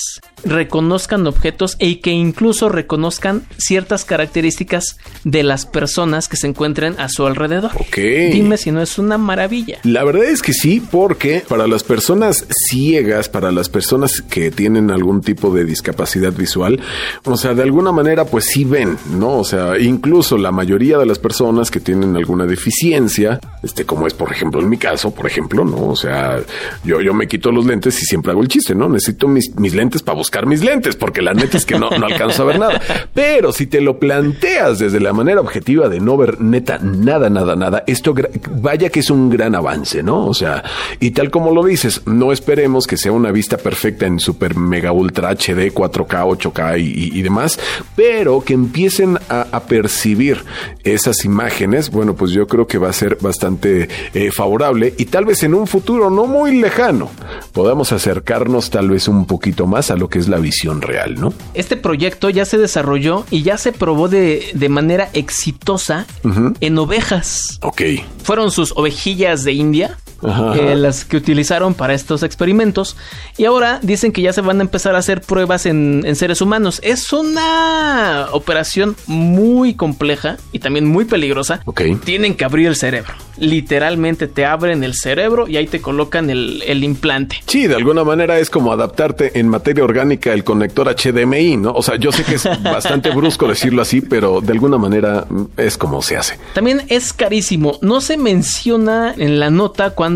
reconozcan 0.44 1.26
objetos 1.26 1.76
y 1.78 1.96
que 1.96 2.10
incluso 2.10 2.68
reconozcan 2.68 3.42
ciertas 3.58 4.04
características 4.04 4.98
de 5.24 5.42
las 5.42 5.66
personas 5.66 6.28
que 6.28 6.36
se 6.36 6.46
encuentren 6.46 6.94
a 6.98 7.08
su 7.08 7.26
alrededor. 7.26 7.70
Ok. 7.74 7.96
Dime 8.32 8.56
si 8.56 8.70
no 8.70 8.80
es 8.80 8.98
una 8.98 9.18
maravilla. 9.18 9.78
La 9.84 10.04
verdad 10.04 10.24
es 10.24 10.42
que 10.42 10.52
sí, 10.52 10.82
porque 10.90 11.42
para 11.46 11.66
las 11.66 11.82
personas 11.82 12.46
ciegas, 12.68 13.28
para 13.28 13.52
las 13.52 13.68
personas 13.68 14.22
que 14.22 14.50
tienen 14.50 14.90
algún 14.90 15.20
tipo 15.20 15.52
de 15.54 15.64
discapacidad 15.64 16.32
visual, 16.32 16.80
o 17.24 17.36
sea, 17.36 17.54
de 17.54 17.62
alguna 17.62 17.92
manera 17.92 18.24
pues 18.24 18.46
sí 18.46 18.64
ven, 18.64 18.96
¿no? 19.12 19.38
O 19.38 19.44
sea, 19.44 19.78
incluso 19.78 20.38
la 20.38 20.52
mayoría 20.52 20.98
de 20.98 21.06
las 21.06 21.18
personas 21.18 21.70
que 21.70 21.80
tienen 21.80 22.16
alguna 22.16 22.46
deficiencia, 22.46 23.40
este 23.62 23.84
como 23.84 24.06
es 24.06 24.14
por 24.14 24.32
ejemplo 24.32 24.60
en 24.60 24.68
mi 24.68 24.78
caso, 24.78 25.12
por 25.12 25.26
ejemplo, 25.26 25.64
¿no? 25.64 25.88
O 25.88 25.96
sea, 25.96 26.40
yo, 26.84 27.00
yo 27.00 27.14
me 27.14 27.28
quito 27.28 27.52
los 27.52 27.66
lentes 27.66 28.00
y 28.02 28.06
siempre 28.06 28.32
hago 28.32 28.42
el 28.42 28.48
chiste, 28.48 28.74
¿no? 28.74 28.88
Necesito 28.88 29.28
mis, 29.28 29.54
mis 29.56 29.74
lentes 29.74 30.02
para 30.02 30.16
buscar 30.16 30.29
buscar 30.30 30.46
mis 30.46 30.62
lentes, 30.62 30.94
porque 30.94 31.22
la 31.22 31.34
neta 31.34 31.56
es 31.56 31.66
que 31.66 31.76
no, 31.76 31.90
no 31.90 32.06
alcanzo 32.06 32.44
a 32.44 32.46
ver 32.46 32.60
nada. 32.60 32.80
Pero 33.12 33.52
si 33.52 33.66
te 33.66 33.80
lo 33.80 33.98
planteas 33.98 34.78
desde 34.78 35.00
la 35.00 35.12
manera 35.12 35.40
objetiva 35.40 35.88
de 35.88 35.98
no 35.98 36.16
ver 36.16 36.40
neta 36.40 36.78
nada, 36.78 37.28
nada, 37.28 37.56
nada, 37.56 37.82
esto 37.88 38.14
vaya 38.52 38.90
que 38.90 39.00
es 39.00 39.10
un 39.10 39.28
gran 39.28 39.56
avance, 39.56 40.04
¿no? 40.04 40.26
O 40.26 40.34
sea, 40.34 40.62
y 41.00 41.10
tal 41.10 41.32
como 41.32 41.52
lo 41.52 41.64
dices, 41.64 42.02
no 42.06 42.30
esperemos 42.30 42.86
que 42.86 42.96
sea 42.96 43.10
una 43.10 43.32
vista 43.32 43.56
perfecta 43.56 44.06
en 44.06 44.20
super 44.20 44.54
mega 44.54 44.92
ultra 44.92 45.30
HD, 45.30 45.72
4K, 45.74 46.38
8K 46.38 46.80
y, 46.80 47.22
demás, 47.22 47.58
pero 47.96 48.44
que 48.44 48.54
empiecen 48.54 49.18
a, 49.28 49.60
percibir 49.60 50.44
esas 50.84 51.24
imágenes, 51.24 51.90
bueno, 51.90 52.14
pues 52.14 52.30
yo 52.30 52.46
creo 52.46 52.66
que 52.66 52.78
va 52.78 52.88
a 52.88 52.92
ser 52.92 53.18
bastante 53.20 53.88
eh, 54.14 54.30
favorable 54.30 54.94
y 54.96 55.06
tal 55.06 55.24
vez 55.24 55.42
en 55.42 55.54
un 55.54 55.66
futuro 55.66 56.08
no 56.08 56.26
muy 56.26 56.60
lejano 56.60 57.10
podamos 57.52 57.92
acercarnos 57.92 58.70
tal 58.70 58.90
vez 58.90 59.06
un 59.06 59.26
poquito 59.26 59.66
más 59.66 59.90
a 59.90 59.96
lo 59.96 60.08
que 60.08 60.19
es 60.20 60.28
la 60.28 60.38
visión 60.38 60.82
real, 60.82 61.14
¿no? 61.20 61.32
Este 61.54 61.76
proyecto 61.76 62.30
ya 62.30 62.44
se 62.44 62.58
desarrolló 62.58 63.26
y 63.30 63.42
ya 63.42 63.58
se 63.58 63.72
probó 63.72 64.08
de, 64.08 64.50
de 64.54 64.68
manera 64.68 65.10
exitosa 65.12 66.06
en 66.60 66.78
ovejas. 66.78 67.58
Ok. 67.62 67.82
Fueron 68.22 68.50
sus 68.50 68.72
ovejillas 68.76 69.44
de 69.44 69.52
India 69.52 69.98
eh, 70.22 70.76
las 70.76 71.04
que 71.04 71.16
utilizaron 71.16 71.74
para 71.74 71.94
estos 71.94 72.22
experimentos. 72.22 72.96
Y 73.38 73.46
ahora 73.46 73.78
dicen 73.82 74.12
que 74.12 74.22
ya 74.22 74.32
se 74.32 74.40
van 74.42 74.58
a 74.58 74.62
empezar 74.62 74.94
a 74.94 74.98
hacer 74.98 75.22
pruebas 75.22 75.66
en, 75.66 76.04
seres 76.14 76.40
humanos. 76.40 76.80
Es 76.82 77.12
una 77.12 78.28
operación 78.32 78.96
muy 79.06 79.74
compleja 79.74 80.36
y 80.52 80.58
también 80.58 80.86
muy 80.86 81.04
peligrosa. 81.04 81.62
Tienen 82.04 82.34
que 82.34 82.44
abrir 82.44 82.66
el 82.66 82.76
cerebro. 82.76 83.14
Literalmente 83.38 84.28
te 84.28 84.44
abren 84.44 84.84
el 84.84 84.94
cerebro 84.94 85.48
y 85.48 85.56
ahí 85.56 85.66
te 85.66 85.80
colocan 85.80 86.28
el, 86.28 86.84
implante. 86.84 87.36
Sí, 87.46 87.66
de 87.66 87.74
alguna 87.74 88.04
manera 88.04 88.38
es 88.38 88.50
como 88.50 88.72
adaptarte 88.72 89.38
en 89.38 89.48
materia 89.48 89.84
orgánica 89.84 90.32
el 90.32 90.44
conector 90.44 90.94
HDMI, 90.94 91.56
¿no? 91.56 91.72
O 91.72 91.82
sea, 91.82 91.96
yo 91.96 92.12
sé 92.12 92.24
que 92.24 92.34
es 92.34 92.44
bastante 92.62 93.10
brusco 93.10 93.46
decirlo 93.46 93.82
así, 93.82 94.00
pero 94.00 94.40
de 94.40 94.52
alguna 94.52 94.78
manera 94.78 95.26
es 95.56 95.78
como 95.78 96.02
se 96.02 96.16
hace. 96.16 96.38
También 96.54 96.82
es 96.88 97.12
carísimo. 97.12 97.78
No 97.80 98.00
se 98.00 98.16
menciona 98.16 99.14
en 99.16 99.38
la 99.38 99.50
nota 99.50 99.90
cuando 99.90 100.09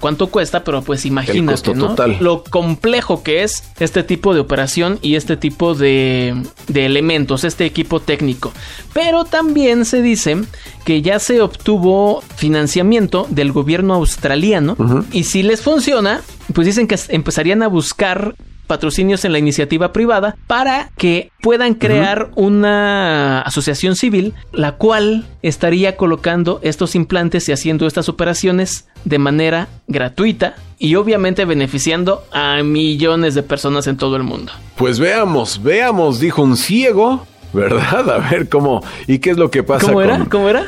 cuánto, 0.00 0.26
cuesta, 0.30 0.64
pero 0.64 0.82
pues 0.82 1.04
imagínate, 1.06 1.74
¿no? 1.74 1.94
Lo 2.20 2.44
complejo 2.44 3.22
que 3.22 3.42
es 3.42 3.64
este 3.78 4.02
tipo 4.02 4.34
de 4.34 4.40
operación 4.40 4.98
y 5.02 5.16
este 5.16 5.36
tipo 5.36 5.74
de, 5.74 6.34
elementos, 6.74 7.44
este 7.44 7.64
equipo 7.64 8.00
técnico. 8.00 8.52
Pero 8.92 9.24
también 9.24 9.84
se 9.84 10.02
dice 10.02 10.36
que 10.84 11.02
ya 11.02 11.18
se 11.18 11.40
obtuvo 11.40 12.22
financiamiento 12.36 13.26
del 13.30 13.52
gobierno 13.52 13.94
australiano 13.94 14.76
y 15.12 15.24
si 15.24 15.42
les 15.42 15.60
funciona, 15.62 16.20
pues 16.52 16.66
dicen 16.66 16.86
que 16.86 16.98
empezarían 17.08 17.62
a 17.62 17.68
buscar 17.68 18.34
patrocinios 18.66 19.24
en 19.24 19.32
la 19.32 19.38
iniciativa 19.38 19.92
privada 19.92 20.36
para 20.46 20.90
que 20.96 21.30
puedan 21.40 21.74
crear 21.74 22.30
una 22.34 23.40
asociación 23.42 23.96
civil 23.96 24.34
la 24.52 24.72
cual 24.72 25.26
estaría 25.42 25.96
colocando 25.96 26.60
estos 26.62 26.94
implantes 26.94 27.48
y 27.48 27.52
haciendo 27.52 27.86
estas 27.86 28.08
operaciones 28.08 28.88
de 29.04 29.18
manera 29.18 29.68
gratuita 29.86 30.54
y 30.78 30.94
obviamente 30.96 31.44
beneficiando 31.44 32.24
a 32.32 32.62
millones 32.62 33.34
de 33.34 33.42
personas 33.42 33.86
en 33.86 33.96
todo 33.96 34.16
el 34.16 34.22
mundo. 34.22 34.52
Pues 34.76 34.98
veamos, 34.98 35.62
veamos, 35.62 36.20
dijo 36.20 36.42
un 36.42 36.56
ciego, 36.56 37.26
¿verdad? 37.52 38.10
A 38.14 38.30
ver 38.30 38.48
cómo 38.48 38.82
y 39.06 39.18
qué 39.18 39.30
es 39.30 39.38
lo 39.38 39.50
que 39.50 39.62
pasa. 39.62 39.86
¿Cómo 39.86 40.02
era? 40.02 40.24
¿Cómo 40.30 40.48
era? 40.48 40.66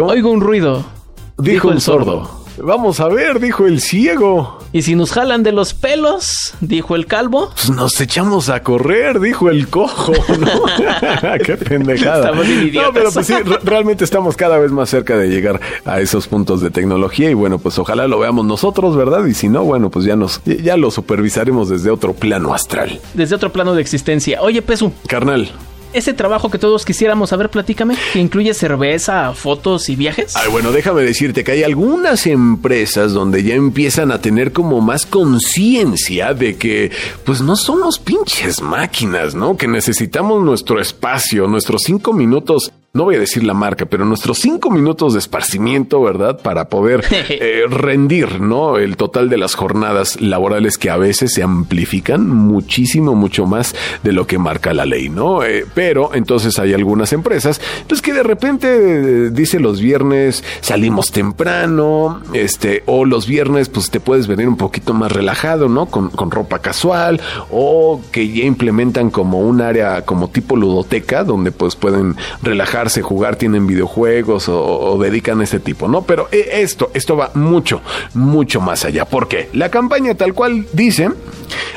Oigo 0.00 0.30
un 0.30 0.40
ruido. 0.40 0.84
Dijo, 1.36 1.72
el 1.72 1.80
sordo. 1.80 2.43
Vamos 2.58 3.00
a 3.00 3.08
ver, 3.08 3.40
dijo 3.40 3.66
el 3.66 3.80
ciego. 3.80 4.58
Y 4.72 4.82
si 4.82 4.94
nos 4.94 5.12
jalan 5.12 5.42
de 5.42 5.52
los 5.52 5.74
pelos, 5.74 6.54
dijo 6.60 6.96
el 6.96 7.06
calvo. 7.06 7.50
Pues 7.54 7.70
nos 7.70 8.00
echamos 8.00 8.48
a 8.48 8.62
correr, 8.62 9.20
dijo 9.20 9.50
el 9.50 9.68
cojo. 9.68 10.12
Qué 11.44 11.56
pendejada. 11.56 12.30
Estamos 12.30 12.46
no, 12.46 12.92
pero 12.92 13.10
pues 13.12 13.26
sí, 13.26 13.34
realmente 13.62 14.04
estamos 14.04 14.36
cada 14.36 14.58
vez 14.58 14.70
más 14.70 14.88
cerca 14.88 15.16
de 15.16 15.28
llegar 15.28 15.60
a 15.84 16.00
esos 16.00 16.26
puntos 16.26 16.60
de 16.60 16.70
tecnología 16.70 17.30
y 17.30 17.34
bueno, 17.34 17.58
pues 17.58 17.78
ojalá 17.78 18.08
lo 18.08 18.18
veamos 18.18 18.44
nosotros, 18.46 18.96
¿verdad? 18.96 19.24
Y 19.26 19.34
si 19.34 19.48
no, 19.48 19.64
bueno, 19.64 19.90
pues 19.90 20.04
ya 20.04 20.16
nos 20.16 20.42
ya 20.44 20.76
lo 20.76 20.90
supervisaremos 20.90 21.68
desde 21.68 21.90
otro 21.90 22.14
plano 22.14 22.54
astral. 22.54 23.00
Desde 23.14 23.34
otro 23.34 23.52
plano 23.52 23.74
de 23.74 23.80
existencia. 23.80 24.40
Oye, 24.42 24.62
Pesu. 24.62 24.92
Carnal 25.06 25.50
ese 25.94 26.12
trabajo 26.12 26.50
que 26.50 26.58
todos 26.58 26.84
quisiéramos 26.84 27.30
saber, 27.30 27.50
platícame, 27.50 27.96
que 28.12 28.18
incluye 28.18 28.52
cerveza, 28.54 29.32
fotos 29.34 29.88
y 29.88 29.96
viajes. 29.96 30.36
Ay, 30.36 30.50
bueno, 30.50 30.72
déjame 30.72 31.02
decirte 31.02 31.44
que 31.44 31.52
hay 31.52 31.62
algunas 31.62 32.26
empresas 32.26 33.12
donde 33.12 33.42
ya 33.42 33.54
empiezan 33.54 34.10
a 34.12 34.20
tener 34.20 34.52
como 34.52 34.80
más 34.80 35.06
conciencia 35.06 36.34
de 36.34 36.56
que, 36.56 36.90
pues 37.24 37.40
no 37.40 37.56
somos 37.56 37.98
pinches 37.98 38.60
máquinas, 38.60 39.34
¿no? 39.34 39.56
Que 39.56 39.68
necesitamos 39.68 40.42
nuestro 40.42 40.80
espacio, 40.80 41.46
nuestros 41.46 41.82
cinco 41.84 42.12
minutos 42.12 42.72
no 42.94 43.02
voy 43.02 43.16
a 43.16 43.18
decir 43.18 43.42
la 43.42 43.54
marca, 43.54 43.86
pero 43.86 44.04
nuestros 44.04 44.38
cinco 44.38 44.70
minutos 44.70 45.14
de 45.14 45.18
esparcimiento, 45.18 46.00
¿verdad? 46.00 46.40
Para 46.40 46.68
poder 46.68 47.04
eh, 47.10 47.64
rendir, 47.68 48.40
¿no? 48.40 48.78
El 48.78 48.96
total 48.96 49.28
de 49.28 49.36
las 49.36 49.56
jornadas 49.56 50.20
laborales 50.20 50.78
que 50.78 50.90
a 50.90 50.96
veces 50.96 51.34
se 51.34 51.42
amplifican 51.42 52.28
muchísimo, 52.28 53.16
mucho 53.16 53.46
más 53.46 53.74
de 54.04 54.12
lo 54.12 54.28
que 54.28 54.38
marca 54.38 54.72
la 54.72 54.86
ley, 54.86 55.08
¿no? 55.08 55.42
Eh, 55.42 55.66
pero 55.74 56.14
entonces 56.14 56.56
hay 56.60 56.72
algunas 56.72 57.12
empresas, 57.12 57.60
pues 57.88 58.00
que 58.00 58.12
de 58.12 58.22
repente 58.22 58.68
eh, 58.68 59.30
dice 59.32 59.58
los 59.58 59.80
viernes 59.80 60.44
salimos 60.60 61.10
temprano, 61.10 62.22
este, 62.32 62.84
o 62.86 63.04
los 63.04 63.26
viernes 63.26 63.70
pues 63.70 63.90
te 63.90 63.98
puedes 63.98 64.28
venir 64.28 64.46
un 64.46 64.56
poquito 64.56 64.94
más 64.94 65.10
relajado, 65.10 65.68
¿no? 65.68 65.86
Con, 65.86 66.10
con 66.10 66.30
ropa 66.30 66.60
casual, 66.60 67.20
o 67.50 68.00
que 68.12 68.28
ya 68.28 68.44
implementan 68.44 69.10
como 69.10 69.40
un 69.40 69.62
área 69.62 70.02
como 70.02 70.28
tipo 70.28 70.54
ludoteca, 70.56 71.24
donde 71.24 71.50
pues 71.50 71.74
pueden 71.74 72.14
relajar 72.40 72.83
jugar, 73.02 73.36
tienen 73.36 73.66
videojuegos 73.66 74.48
o, 74.48 74.98
dedican 75.00 75.40
a 75.40 75.44
ese 75.44 75.60
tipo, 75.60 75.88
¿no? 75.88 76.02
Pero 76.02 76.28
eh, 76.32 76.48
esto, 76.54 76.90
esto 76.94 77.16
va 77.16 77.30
mucho, 77.34 77.80
mucho 78.14 78.60
más 78.60 78.84
allá. 78.84 79.04
porque 79.04 79.48
La 79.52 79.70
campaña 79.70 80.14
tal 80.14 80.34
cual 80.34 80.66
dice 80.72 81.10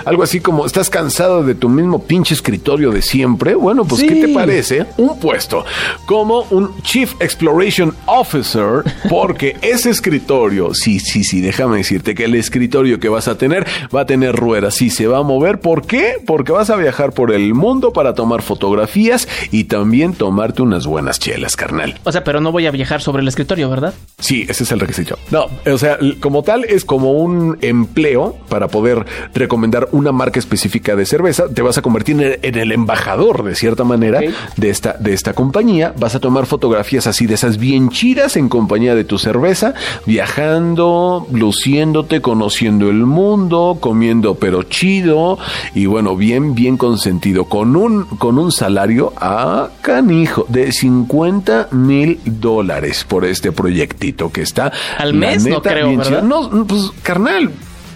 algo 0.05 0.23
así 0.23 0.39
como, 0.39 0.65
¿estás 0.65 0.89
cansado 0.89 1.43
de 1.43 1.53
tu 1.53 1.67
mismo 1.67 2.03
pinche 2.03 2.33
escritorio 2.33 2.91
de 2.91 3.01
siempre? 3.01 3.55
Bueno, 3.55 3.83
pues 3.83 4.03
¿qué 4.03 4.15
te 4.15 4.29
parece? 4.29 4.85
Un 4.95 5.19
puesto 5.19 5.65
como 6.05 6.43
un 6.49 6.81
Chief 6.81 7.13
Exploration 7.19 7.93
Officer, 8.05 8.83
porque 9.09 9.57
ese 9.61 9.89
escritorio, 9.89 10.73
sí, 10.73 10.99
sí, 10.99 11.25
sí, 11.25 11.41
déjame 11.41 11.77
decirte 11.77 12.15
que 12.15 12.25
el 12.25 12.35
escritorio 12.35 12.99
que 12.99 13.09
vas 13.09 13.27
a 13.27 13.37
tener 13.37 13.67
va 13.93 14.01
a 14.01 14.05
tener 14.05 14.35
ruedas, 14.35 14.75
sí, 14.75 14.89
se 14.89 15.07
va 15.07 15.17
a 15.17 15.23
mover. 15.23 15.59
¿Por 15.59 15.85
qué? 15.85 16.21
Porque 16.25 16.53
vas 16.53 16.69
a 16.69 16.77
viajar 16.77 17.11
por 17.11 17.33
el 17.33 17.53
mundo 17.53 17.91
para 17.91 18.13
tomar 18.13 18.41
fotografías 18.41 19.27
y 19.51 19.65
también 19.65 20.13
tomarte 20.13 20.61
unas 20.61 20.87
buenas 20.87 20.96
chelas, 21.19 21.55
carnal. 21.55 21.99
O 22.03 22.11
sea, 22.11 22.23
pero 22.23 22.41
no 22.41 22.51
voy 22.51 22.67
a 22.67 22.71
viajar 22.71 23.01
sobre 23.01 23.21
el 23.21 23.27
escritorio, 23.27 23.69
¿verdad? 23.69 23.93
Sí, 24.19 24.45
ese 24.47 24.63
es 24.63 24.71
el 24.71 24.79
requisito. 24.79 25.17
No, 25.31 25.47
o 25.71 25.77
sea, 25.77 25.97
como 26.19 26.43
tal 26.43 26.65
es 26.65 26.85
como 26.85 27.11
un 27.11 27.57
empleo 27.61 28.35
para 28.49 28.67
poder 28.67 29.05
recomendar 29.33 29.87
una 29.91 30.11
marca 30.11 30.39
específica 30.39 30.95
de 30.95 31.05
cerveza, 31.05 31.47
te 31.47 31.61
vas 31.61 31.77
a 31.77 31.81
convertir 31.81 32.39
en 32.41 32.57
el, 32.57 32.71
embajador 32.71 33.43
de 33.43 33.55
cierta 33.55 33.83
manera 33.83 34.19
de, 34.55 34.69
esta, 34.69 34.93
de 34.93 35.13
esta 35.13 35.33
compañía, 35.33 35.93
vas 35.97 36.15
a 36.15 36.19
tomar 36.19 36.45
fotografías 36.45 37.07
así 37.07 37.25
de 37.25 37.35
esas 37.35 37.57
bien 37.57 37.89
chidas 37.89 38.37
en 38.37 38.49
compañía 38.49 38.95
de 38.95 39.03
tu 39.03 39.17
cerveza, 39.17 39.73
viajando, 40.05 41.27
luciéndote, 41.31 42.21
conociendo 42.21 42.89
el 42.89 43.05
mundo, 43.05 43.77
comiendo 43.79 44.35
pero 44.35 44.63
chido 44.63 45.37
y 45.73 45.85
bueno, 45.85 46.15
bien, 46.15 46.55
bien 46.55 46.77
consentido, 46.77 47.45
con 47.45 47.75
un, 47.75 48.05
con 48.05 48.37
un 48.37 48.51
salario 48.51 49.13
a 49.17 49.69
canijo 49.81 50.45
de 50.49 50.71
50 50.77 51.69
mil 51.71 52.19
dólares 52.25 53.03
por 53.03 53.25
este 53.25 53.51
proyectito 53.51 54.31
que 54.31 54.41
está. 54.41 54.71
Al 54.97 55.13
mes, 55.13 55.45
no 55.45 55.61
creo, 55.61 55.91
No, 56.21 56.65
pues 56.65 56.91
carnal, 57.03 57.51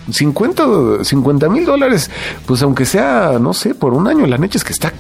50 0.10 1.50
mil 1.50 1.66
dólares, 1.66 2.10
pues 2.46 2.62
aunque 2.62 2.86
sea, 2.86 3.38
no 3.40 3.54
sé, 3.54 3.76
por 3.76 3.94
un 3.94 4.08
año, 4.08 4.26
la 4.28 4.38
neta 4.38 4.58
es 4.58 4.64
que 4.64 4.74
está 4.74 4.92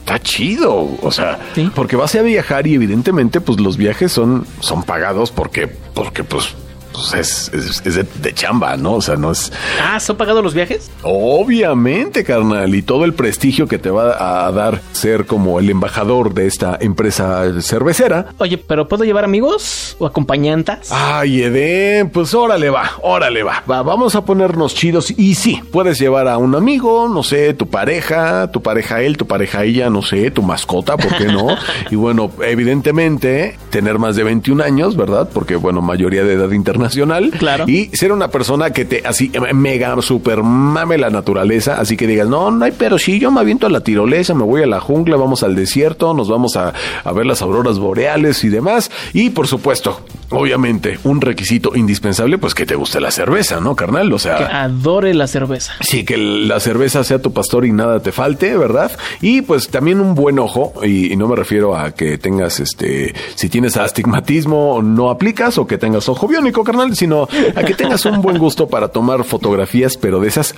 está 0.00 0.18
chido, 0.18 0.98
o 1.00 1.10
sea, 1.12 1.38
porque 1.76 1.94
vas 1.94 2.14
a 2.16 2.22
viajar 2.22 2.66
y 2.66 2.74
evidentemente 2.74 3.40
pues 3.40 3.60
los 3.60 3.76
viajes 3.76 4.10
son 4.10 4.44
son 4.58 4.82
pagados 4.82 5.30
porque 5.30 5.68
porque 5.68 6.24
pues 6.24 6.54
pues 6.92 7.50
es, 7.54 7.82
de, 8.22 8.34
chamba, 8.34 8.76
¿no? 8.76 8.94
O 8.94 9.02
sea, 9.02 9.16
no 9.16 9.32
es. 9.32 9.52
Ah, 9.82 9.98
¿son 10.00 10.16
pagados 10.16 10.42
los 10.42 10.54
viajes? 10.54 10.90
Obviamente, 11.02 12.24
carnal. 12.24 12.74
Y 12.74 12.82
todo 12.82 13.04
el 13.04 13.14
prestigio 13.14 13.66
que 13.66 13.78
te 13.78 13.90
va 13.90 14.46
a 14.46 14.52
dar 14.52 14.80
ser 14.92 15.26
como 15.26 15.58
el 15.58 15.70
embajador 15.70 16.34
de 16.34 16.46
esta 16.46 16.76
empresa 16.80 17.44
cervecera. 17.60 18.26
Oye, 18.38 18.58
¿pero 18.58 18.88
puedo 18.88 19.04
llevar 19.04 19.24
amigos 19.24 19.96
o 19.98 20.06
acompañantes? 20.06 20.90
Ay, 20.90 21.42
Eden, 21.42 22.10
pues 22.10 22.34
órale 22.34 22.70
va, 22.70 22.90
órale 23.02 23.42
va. 23.42 23.62
va. 23.70 23.82
Vamos 23.82 24.14
a 24.14 24.24
ponernos 24.24 24.74
chidos. 24.74 25.12
Y 25.16 25.34
sí, 25.34 25.60
puedes 25.70 25.98
llevar 25.98 26.28
a 26.28 26.38
un 26.38 26.54
amigo, 26.54 27.08
no 27.08 27.22
sé, 27.22 27.54
tu 27.54 27.68
pareja, 27.68 28.50
tu 28.50 28.62
pareja 28.62 29.02
él, 29.02 29.16
tu 29.16 29.26
pareja 29.26 29.64
ella, 29.64 29.90
no 29.90 30.02
sé, 30.02 30.30
tu 30.30 30.42
mascota, 30.42 30.96
¿por 30.96 31.16
qué 31.16 31.26
no? 31.26 31.56
y 31.90 31.96
bueno, 31.96 32.30
evidentemente, 32.42 33.56
tener 33.70 33.98
más 33.98 34.16
de 34.16 34.24
21 34.24 34.62
años, 34.62 34.96
¿verdad? 34.96 35.28
Porque, 35.32 35.56
bueno, 35.56 35.80
mayoría 35.80 36.24
de 36.24 36.34
edad 36.34 36.50
interna 36.50 36.81
internacional. 36.82 37.30
Claro. 37.42 37.64
Y 37.66 37.86
ser 37.96 38.12
una 38.12 38.28
persona 38.28 38.70
que 38.70 38.84
te 38.84 39.02
así 39.04 39.32
mega 39.52 40.00
super 40.00 40.44
mame 40.44 40.96
la 40.96 41.10
naturaleza, 41.10 41.80
así 41.80 41.96
que 41.96 42.06
digas, 42.06 42.28
no, 42.28 42.52
no 42.52 42.64
hay 42.64 42.70
pero 42.70 42.98
sí, 42.98 43.18
yo 43.18 43.32
me 43.32 43.40
aviento 43.40 43.66
a 43.66 43.70
la 43.70 43.80
tirolesa, 43.80 44.32
me 44.34 44.44
voy 44.44 44.62
a 44.62 44.66
la 44.66 44.78
jungla, 44.78 45.16
vamos 45.16 45.42
al 45.42 45.56
desierto, 45.56 46.14
nos 46.14 46.28
vamos 46.28 46.56
a, 46.56 46.72
a 47.02 47.12
ver 47.12 47.26
las 47.26 47.42
auroras 47.42 47.78
boreales 47.78 48.44
y 48.44 48.48
demás. 48.48 48.92
Y 49.12 49.30
por 49.30 49.48
supuesto, 49.48 50.02
obviamente, 50.32 50.98
un 51.04 51.20
requisito 51.20 51.74
indispensable, 51.74 52.38
pues 52.38 52.54
que 52.54 52.66
te 52.66 52.74
guste 52.74 53.00
la 53.00 53.10
cerveza, 53.10 53.60
¿no, 53.60 53.76
carnal? 53.76 54.12
O 54.12 54.18
sea, 54.18 54.36
Que 54.38 54.44
adore 54.44 55.14
la 55.14 55.26
cerveza. 55.26 55.74
Sí, 55.80 56.04
que 56.04 56.16
la 56.16 56.60
cerveza 56.60 57.04
sea 57.04 57.20
tu 57.20 57.32
pastor 57.32 57.64
y 57.64 57.72
nada 57.72 58.00
te 58.00 58.12
falte, 58.12 58.56
¿verdad? 58.56 58.92
Y 59.20 59.42
pues 59.42 59.68
también 59.68 60.00
un 60.00 60.14
buen 60.14 60.38
ojo, 60.38 60.72
y, 60.82 61.12
y 61.12 61.16
no 61.16 61.28
me 61.28 61.36
refiero 61.36 61.76
a 61.76 61.92
que 61.92 62.18
tengas 62.18 62.60
este, 62.60 63.14
si 63.34 63.48
tienes 63.48 63.76
astigmatismo, 63.76 64.80
no 64.82 65.10
aplicas, 65.10 65.58
o 65.58 65.66
que 65.66 65.78
tengas 65.78 66.08
ojo 66.08 66.26
biónico, 66.28 66.64
carnal, 66.64 66.96
sino 66.96 67.28
a 67.54 67.62
que 67.62 67.74
tengas 67.74 68.04
un 68.04 68.20
buen 68.22 68.38
gusto 68.38 68.68
para 68.68 68.88
tomar 68.88 69.24
fotografías, 69.24 69.96
pero 69.96 70.20
de 70.20 70.28
esas 70.28 70.54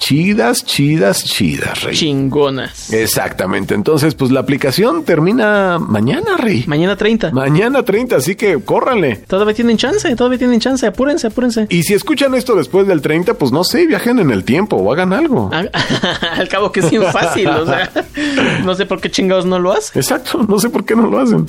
chidas, 0.00 0.64
chidas, 0.64 1.22
chidas, 1.22 1.82
rey. 1.82 1.94
Chingonas. 1.94 2.92
Exactamente. 2.92 3.74
Entonces, 3.74 4.14
pues 4.14 4.32
la 4.32 4.40
aplicación 4.40 5.04
termina 5.04 5.78
mañana, 5.78 6.36
rey. 6.36 6.64
Mañana 6.66 6.96
30. 6.96 7.30
Mañana 7.30 7.84
30, 7.84 8.16
así 8.16 8.34
que 8.34 8.58
córranle. 8.60 9.16
Todavía 9.28 9.54
tienen 9.54 9.76
chance, 9.76 10.16
todavía 10.16 10.38
tienen 10.38 10.58
chance. 10.58 10.86
Apúrense, 10.86 11.28
apúrense. 11.28 11.66
Y 11.68 11.82
si 11.84 11.94
escuchan 11.94 12.34
esto 12.34 12.56
después 12.56 12.86
del 12.86 13.02
30, 13.02 13.34
pues 13.34 13.52
no 13.52 13.62
sé, 13.62 13.86
viajen 13.86 14.18
en 14.18 14.30
el 14.30 14.42
tiempo 14.42 14.76
o 14.76 14.90
hagan 14.90 15.12
algo. 15.12 15.50
Al, 15.52 15.70
al 16.32 16.48
cabo 16.48 16.72
que 16.72 16.80
es 16.80 16.90
bien 16.90 17.04
fácil, 17.04 17.48
o 17.48 17.66
sea, 17.66 17.90
no 18.64 18.74
sé 18.74 18.86
por 18.86 19.00
qué 19.00 19.10
chingados 19.10 19.44
no 19.44 19.58
lo 19.58 19.70
hacen. 19.72 20.00
Exacto, 20.00 20.42
no 20.48 20.58
sé 20.58 20.70
por 20.70 20.84
qué 20.84 20.96
no 20.96 21.06
lo 21.06 21.20
hacen. 21.20 21.46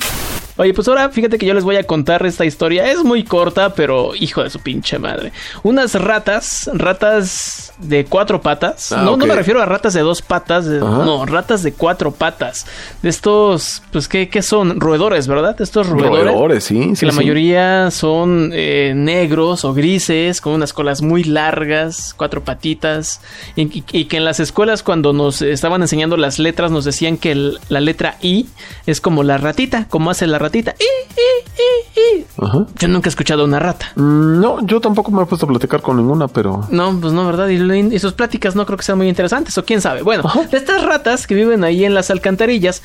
Oye, 0.58 0.74
pues 0.74 0.86
ahora 0.88 1.08
fíjate 1.08 1.38
que 1.38 1.46
yo 1.46 1.54
les 1.54 1.64
voy 1.64 1.76
a 1.76 1.84
contar 1.84 2.24
esta 2.26 2.44
historia. 2.44 2.90
Es 2.90 3.02
muy 3.02 3.24
corta, 3.24 3.74
pero 3.74 4.14
hijo 4.14 4.42
de 4.42 4.50
su 4.50 4.60
pinche 4.60 4.98
madre. 4.98 5.32
Unas 5.62 5.94
ratas, 5.94 6.70
ratas 6.74 7.72
de 7.78 8.04
cuatro 8.04 8.40
patas. 8.42 8.92
Ah, 8.92 9.02
no, 9.02 9.16
no 9.16 9.26
me 9.26 9.34
refiero 9.34 9.62
a 9.62 9.66
ratas 9.66 9.94
de 9.94 10.00
dos 10.00 10.20
patas, 10.22 10.66
de- 10.66 10.78
no, 10.78 11.24
ratas 11.26 11.62
de 11.62 11.72
cuatro 11.72 12.10
patas. 12.12 12.66
De 13.02 13.08
estos, 13.08 13.82
pues, 13.92 14.08
¿qué, 14.08 14.28
qué 14.28 14.42
son? 14.42 14.78
Roedores, 14.78 15.26
¿verdad? 15.26 15.60
Estos 15.60 15.88
roedores. 15.88 16.24
Roedores, 16.26 16.64
sí, 16.64 16.90
sí, 16.94 17.00
que 17.00 17.06
la 17.06 17.12
sí. 17.12 17.18
mayoría 17.18 17.90
son 17.90 18.50
eh, 18.52 18.92
negros 18.94 19.64
o 19.64 19.72
grises, 19.72 20.40
con 20.40 20.52
unas 20.52 20.72
colas 20.72 21.00
muy 21.02 21.24
largas, 21.24 22.14
cuatro 22.16 22.44
patitas. 22.44 23.20
Y, 23.56 23.62
y- 23.78 23.84
y 23.92 24.04
que 24.04 24.18
en 24.18 24.24
las 24.24 24.38
escuelas, 24.38 24.82
cuando 24.82 25.12
nos 25.12 25.40
estaban 25.42 25.80
enseñando 25.82 26.16
las 26.16 26.38
letras, 26.38 26.70
nos 26.70 26.84
decían 26.84 27.16
que 27.16 27.32
el- 27.32 27.58
la 27.68 27.80
letra 27.80 28.16
I 28.20 28.46
es 28.86 29.00
como 29.00 29.22
la 29.22 29.38
ratita, 29.38 29.86
como 29.88 30.10
hace 30.10 30.26
la 30.26 30.38
ratita. 30.42 30.74
I, 30.78 30.84
I, 30.84 32.18
I. 32.20 32.26
Ajá. 32.38 32.66
Yo 32.78 32.88
nunca 32.88 33.08
he 33.08 33.10
escuchado 33.10 33.44
una 33.44 33.58
rata. 33.58 33.86
Mm, 33.96 34.40
No, 34.40 34.66
yo 34.66 34.80
tampoco 34.80 35.10
me 35.10 35.22
he 35.22 35.26
puesto 35.26 35.46
a 35.46 35.48
platicar 35.48 35.80
con 35.82 35.96
ninguna, 35.96 36.28
pero... 36.28 36.66
No, 36.70 36.98
pues 37.00 37.12
no, 37.12 37.24
¿verdad? 37.26 37.48
Y, 37.48 37.56
y 37.94 37.98
sus 37.98 38.12
pláticas 38.12 38.54
no 38.56 38.66
creo 38.66 38.76
que 38.76 38.84
sean 38.84 38.98
muy 38.98 39.08
interesantes, 39.08 39.56
o 39.58 39.64
quién 39.64 39.80
sabe. 39.80 40.02
Bueno, 40.02 40.24
Ajá. 40.26 40.42
estas 40.52 40.82
ratas 40.84 41.26
que 41.26 41.34
viven 41.34 41.64
ahí 41.64 41.84
en 41.84 41.94
las 41.94 42.10
alcantarillas, 42.10 42.82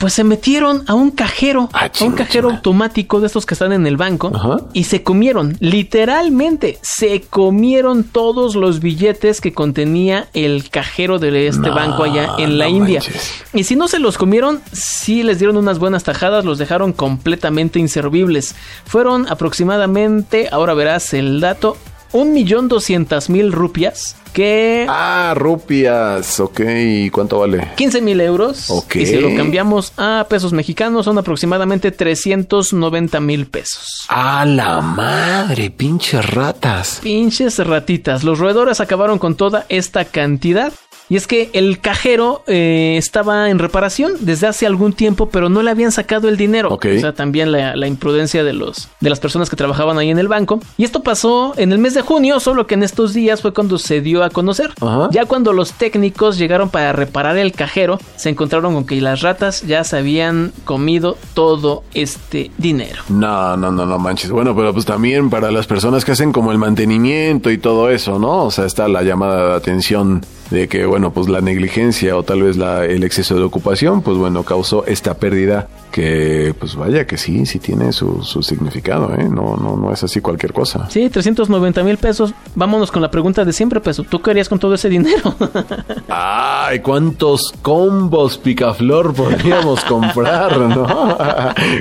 pues 0.00 0.14
se 0.14 0.24
metieron 0.24 0.82
a 0.88 0.94
un 0.94 1.10
cajero, 1.12 1.68
Ah, 1.72 1.90
a 2.00 2.04
un 2.04 2.12
cajero 2.12 2.50
automático 2.50 3.20
de 3.20 3.26
estos 3.28 3.46
que 3.46 3.54
están 3.54 3.72
en 3.72 3.86
el 3.86 3.96
banco, 3.96 4.32
Ajá. 4.34 4.56
y 4.72 4.84
se 4.84 5.02
comieron, 5.04 5.56
literalmente, 5.60 6.78
se 6.82 7.20
comieron 7.20 8.04
todos 8.04 8.56
los 8.56 8.80
billetes 8.80 9.40
que 9.42 9.52
contenía 9.52 10.26
el 10.32 10.70
cajero 10.70 11.18
de 11.18 11.46
este 11.48 11.68
No, 11.68 11.74
banco 11.74 12.02
allá 12.04 12.30
en 12.38 12.56
la 12.58 12.64
no 12.64 12.76
India. 12.76 13.00
manches. 13.00 13.44
Y 13.52 13.64
si 13.64 13.76
no 13.76 13.86
se 13.88 13.98
los 13.98 14.16
comieron, 14.16 14.60
sí 14.72 15.22
les 15.22 15.38
dieron 15.38 15.58
unas 15.58 15.78
buenas 15.78 16.02
tajadas, 16.02 16.44
los 16.46 16.56
dejaron 16.58 16.92
completamente 16.94 17.78
inservibles. 17.78 18.54
Fueron 18.86 19.26
aproximadamente, 19.30 20.48
ahora 20.50 20.72
verás 20.74 21.12
el 21.12 21.40
dato, 21.40 21.76
un 22.12 22.32
millón 22.32 22.68
doscientas 22.68 23.30
mil 23.30 23.52
rupias, 23.52 24.16
que 24.32 24.86
Ah, 24.88 25.32
rupias, 25.36 26.38
ok, 26.40 26.60
¿y 26.78 27.10
cuánto 27.10 27.40
vale? 27.40 27.68
15 27.76 28.00
mil 28.00 28.20
euros. 28.20 28.70
Ok. 28.70 28.96
Y 28.96 29.06
si 29.06 29.16
lo 29.18 29.34
cambiamos 29.36 29.92
a 29.96 30.26
pesos 30.28 30.52
mexicanos, 30.52 31.04
son 31.04 31.18
aproximadamente 31.18 31.90
390 31.90 33.20
mil 33.20 33.46
pesos. 33.46 34.06
¡A 34.08 34.44
la 34.46 34.80
madre, 34.80 35.70
pinches 35.70 36.24
ratas! 36.30 37.00
Pinches 37.02 37.58
ratitas. 37.66 38.22
Los 38.24 38.38
roedores 38.38 38.80
acabaron 38.80 39.18
con 39.18 39.34
toda 39.34 39.66
esta 39.68 40.04
cantidad. 40.04 40.72
Y 41.10 41.16
es 41.16 41.26
que 41.26 41.50
el 41.54 41.80
cajero 41.80 42.44
eh, 42.46 42.94
estaba 42.96 43.50
en 43.50 43.58
reparación 43.58 44.12
desde 44.20 44.46
hace 44.46 44.64
algún 44.64 44.92
tiempo, 44.92 45.28
pero 45.28 45.48
no 45.48 45.60
le 45.60 45.70
habían 45.70 45.90
sacado 45.90 46.28
el 46.28 46.36
dinero. 46.36 46.72
O 46.72 46.80
sea, 46.80 47.12
también 47.12 47.50
la, 47.50 47.74
la 47.74 47.88
imprudencia 47.88 48.44
de 48.44 48.52
los 48.52 48.88
de 49.00 49.10
las 49.10 49.18
personas 49.18 49.50
que 49.50 49.56
trabajaban 49.56 49.98
ahí 49.98 50.10
en 50.10 50.20
el 50.20 50.28
banco. 50.28 50.60
Y 50.76 50.84
esto 50.84 51.02
pasó 51.02 51.52
en 51.56 51.72
el 51.72 51.78
mes 51.78 51.94
de 51.94 52.02
junio, 52.02 52.38
solo 52.38 52.68
que 52.68 52.74
en 52.74 52.84
estos 52.84 53.12
días 53.12 53.42
fue 53.42 53.52
cuando 53.52 53.76
se 53.78 54.00
dio 54.00 54.22
a 54.22 54.30
conocer. 54.30 54.70
Ajá. 54.80 55.08
Ya 55.10 55.24
cuando 55.24 55.52
los 55.52 55.72
técnicos 55.72 56.38
llegaron 56.38 56.70
para 56.70 56.92
reparar 56.92 57.36
el 57.38 57.50
cajero, 57.52 57.98
se 58.14 58.28
encontraron 58.28 58.74
con 58.74 58.86
que 58.86 59.00
las 59.00 59.20
ratas 59.22 59.62
ya 59.62 59.82
se 59.82 59.96
habían 59.96 60.52
comido 60.64 61.18
todo 61.34 61.82
este 61.92 62.52
dinero. 62.56 63.02
No, 63.08 63.56
no, 63.56 63.72
no, 63.72 63.84
no 63.84 63.98
manches. 63.98 64.30
Bueno, 64.30 64.54
pero 64.54 64.72
pues 64.72 64.86
también 64.86 65.28
para 65.28 65.50
las 65.50 65.66
personas 65.66 66.04
que 66.04 66.12
hacen 66.12 66.32
como 66.32 66.52
el 66.52 66.58
mantenimiento 66.58 67.50
y 67.50 67.58
todo 67.58 67.90
eso, 67.90 68.20
¿no? 68.20 68.44
O 68.44 68.50
sea, 68.52 68.66
está 68.66 68.86
la 68.86 69.02
llamada 69.02 69.48
de 69.48 69.54
atención 69.56 70.22
de 70.50 70.68
que, 70.68 70.84
bueno, 70.84 71.12
pues 71.12 71.28
la 71.28 71.40
negligencia 71.40 72.16
o 72.16 72.22
tal 72.22 72.42
vez 72.42 72.56
la, 72.56 72.84
el 72.84 73.04
exceso 73.04 73.36
de 73.36 73.42
ocupación, 73.42 74.02
pues 74.02 74.18
bueno, 74.18 74.42
causó 74.42 74.84
esta 74.86 75.14
pérdida 75.14 75.68
que, 75.90 76.54
pues 76.58 76.74
vaya 76.76 77.06
que 77.06 77.16
sí, 77.18 77.44
sí 77.46 77.58
tiene 77.58 77.92
su, 77.92 78.22
su 78.22 78.42
significado, 78.42 79.12
¿eh? 79.14 79.24
No, 79.28 79.56
no, 79.56 79.76
no 79.76 79.92
es 79.92 80.02
así 80.02 80.20
cualquier 80.20 80.52
cosa. 80.52 80.88
Sí, 80.90 81.08
390 81.10 81.82
mil 81.82 81.96
pesos. 81.98 82.32
Vámonos 82.54 82.90
con 82.90 83.02
la 83.02 83.10
pregunta 83.10 83.44
de 83.44 83.52
siempre, 83.52 83.80
peso. 83.80 84.02
¿Tú 84.04 84.20
qué 84.22 84.30
harías 84.30 84.48
con 84.48 84.58
todo 84.58 84.74
ese 84.74 84.88
dinero? 84.88 85.34
Ay, 86.08 86.80
cuántos 86.80 87.52
combos 87.62 88.38
picaflor 88.38 89.14
podríamos 89.14 89.84
comprar, 89.84 90.56
¿no? 90.58 91.16